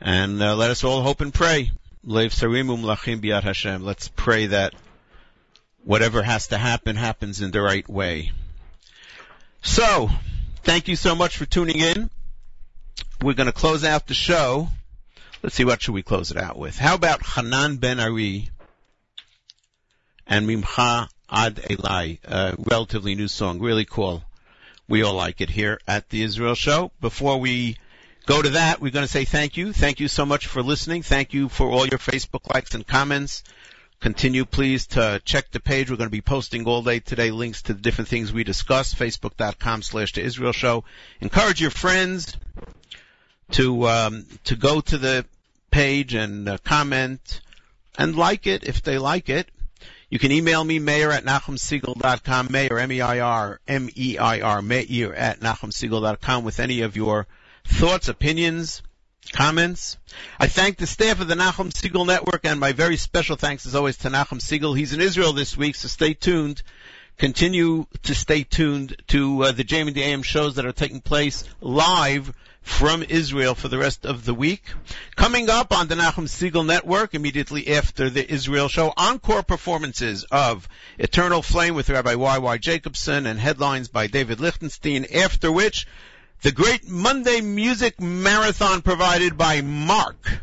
[0.00, 1.70] And uh, let us all hope and pray.
[3.44, 3.84] Hashem.
[3.84, 4.74] Let's pray that
[5.84, 8.32] whatever has to happen happens in the right way.
[9.62, 10.10] So,
[10.64, 12.10] thank you so much for tuning in.
[13.22, 14.68] We're going to close out the show.
[15.42, 16.76] Let's see, what should we close it out with?
[16.76, 18.50] How about Hanan Ben Ari
[20.26, 24.24] and Mimcha Ad Elai, a relatively new song, really cool.
[24.88, 26.90] We all like it here at the Israel Show.
[27.00, 27.76] Before we
[28.26, 29.72] go to that, we're going to say thank you.
[29.72, 31.02] Thank you so much for listening.
[31.02, 33.44] Thank you for all your Facebook likes and comments.
[34.02, 35.88] Continue please to check the page.
[35.88, 38.98] We're going to be posting all day today links to the different things we discussed.
[38.98, 40.82] Facebook.com slash the Israel Show.
[41.20, 42.36] Encourage your friends
[43.52, 45.24] to um, to go to the
[45.70, 47.40] page and uh, comment
[47.96, 49.48] and like it if they like it.
[50.10, 56.80] You can email me, meir at nachumsegal.com, meir, M-E-I-R, M-E-I-R, meir at nachumsegal.com with any
[56.80, 57.28] of your
[57.64, 58.82] thoughts, opinions,
[59.30, 59.96] comments.
[60.38, 63.74] I thank the staff of the Nachum Segal Network and my very special thanks as
[63.74, 64.76] always to Nachum Segal.
[64.76, 66.62] He's in Israel this week, so stay tuned.
[67.18, 71.44] Continue to stay tuned to uh, the JM the AM shows that are taking place
[71.60, 74.64] live from Israel for the rest of the week.
[75.16, 80.68] Coming up on the Nachum Segal Network immediately after the Israel show, encore performances of
[80.98, 82.58] Eternal Flame with Rabbi Y.Y.
[82.58, 85.86] Jacobson and headlines by David Lichtenstein, after which
[86.42, 90.40] the great Monday music marathon provided by Mark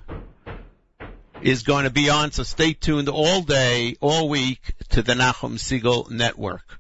[1.42, 5.56] is going to be on, so stay tuned all day, all week to the Nachum
[5.56, 6.80] Segal Network.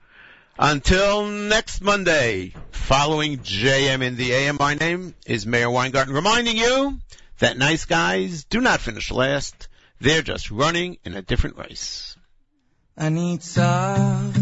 [0.57, 6.97] Until next Monday, following JM in the AM, my name is Meir Weingarten reminding you
[7.39, 9.67] that nice guys do not finish last.
[9.99, 12.15] They're just running in a different race.
[12.97, 13.95] אני צר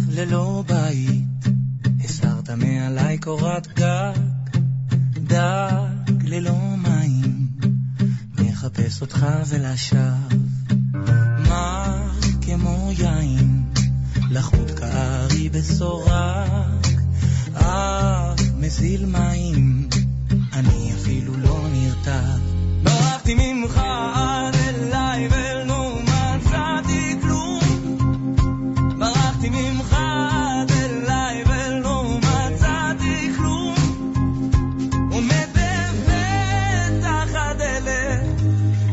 [0.09, 1.53] ללא בית,
[2.03, 4.36] הסרת מעלי קורת גג
[5.27, 7.47] דג ללא מים,
[8.39, 10.01] מחפש אותך ולשווא.
[11.49, 12.09] מר
[12.41, 13.63] כמו יין,
[14.31, 16.87] לחוט כארי בסורק,
[17.53, 19.89] אף מזיל מים,
[20.53, 22.21] אני אפילו לא נרתע.
[22.83, 23.81] ברחתי ממך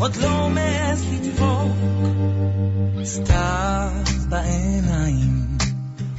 [0.05, 1.73] עוד לא מעז לדפוק.
[3.05, 3.91] סתיו
[4.29, 5.47] בעיניים,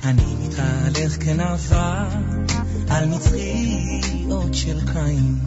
[0.03, 2.07] אני מתהלך כנבל
[2.89, 5.39] על מצחיות של קין.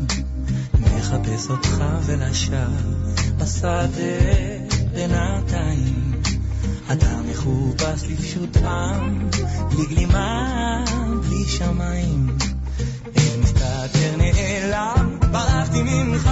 [0.80, 2.58] מחפש אותך ולשווא
[3.38, 3.86] בשדה
[4.94, 6.12] בינתיים.
[6.92, 9.30] אתה מחופש לפשוט עם,
[9.70, 10.84] בלי גלימה,
[11.22, 12.36] בלי שמיים.
[13.16, 16.30] אין מסתתר נעלם, ברחתי ממך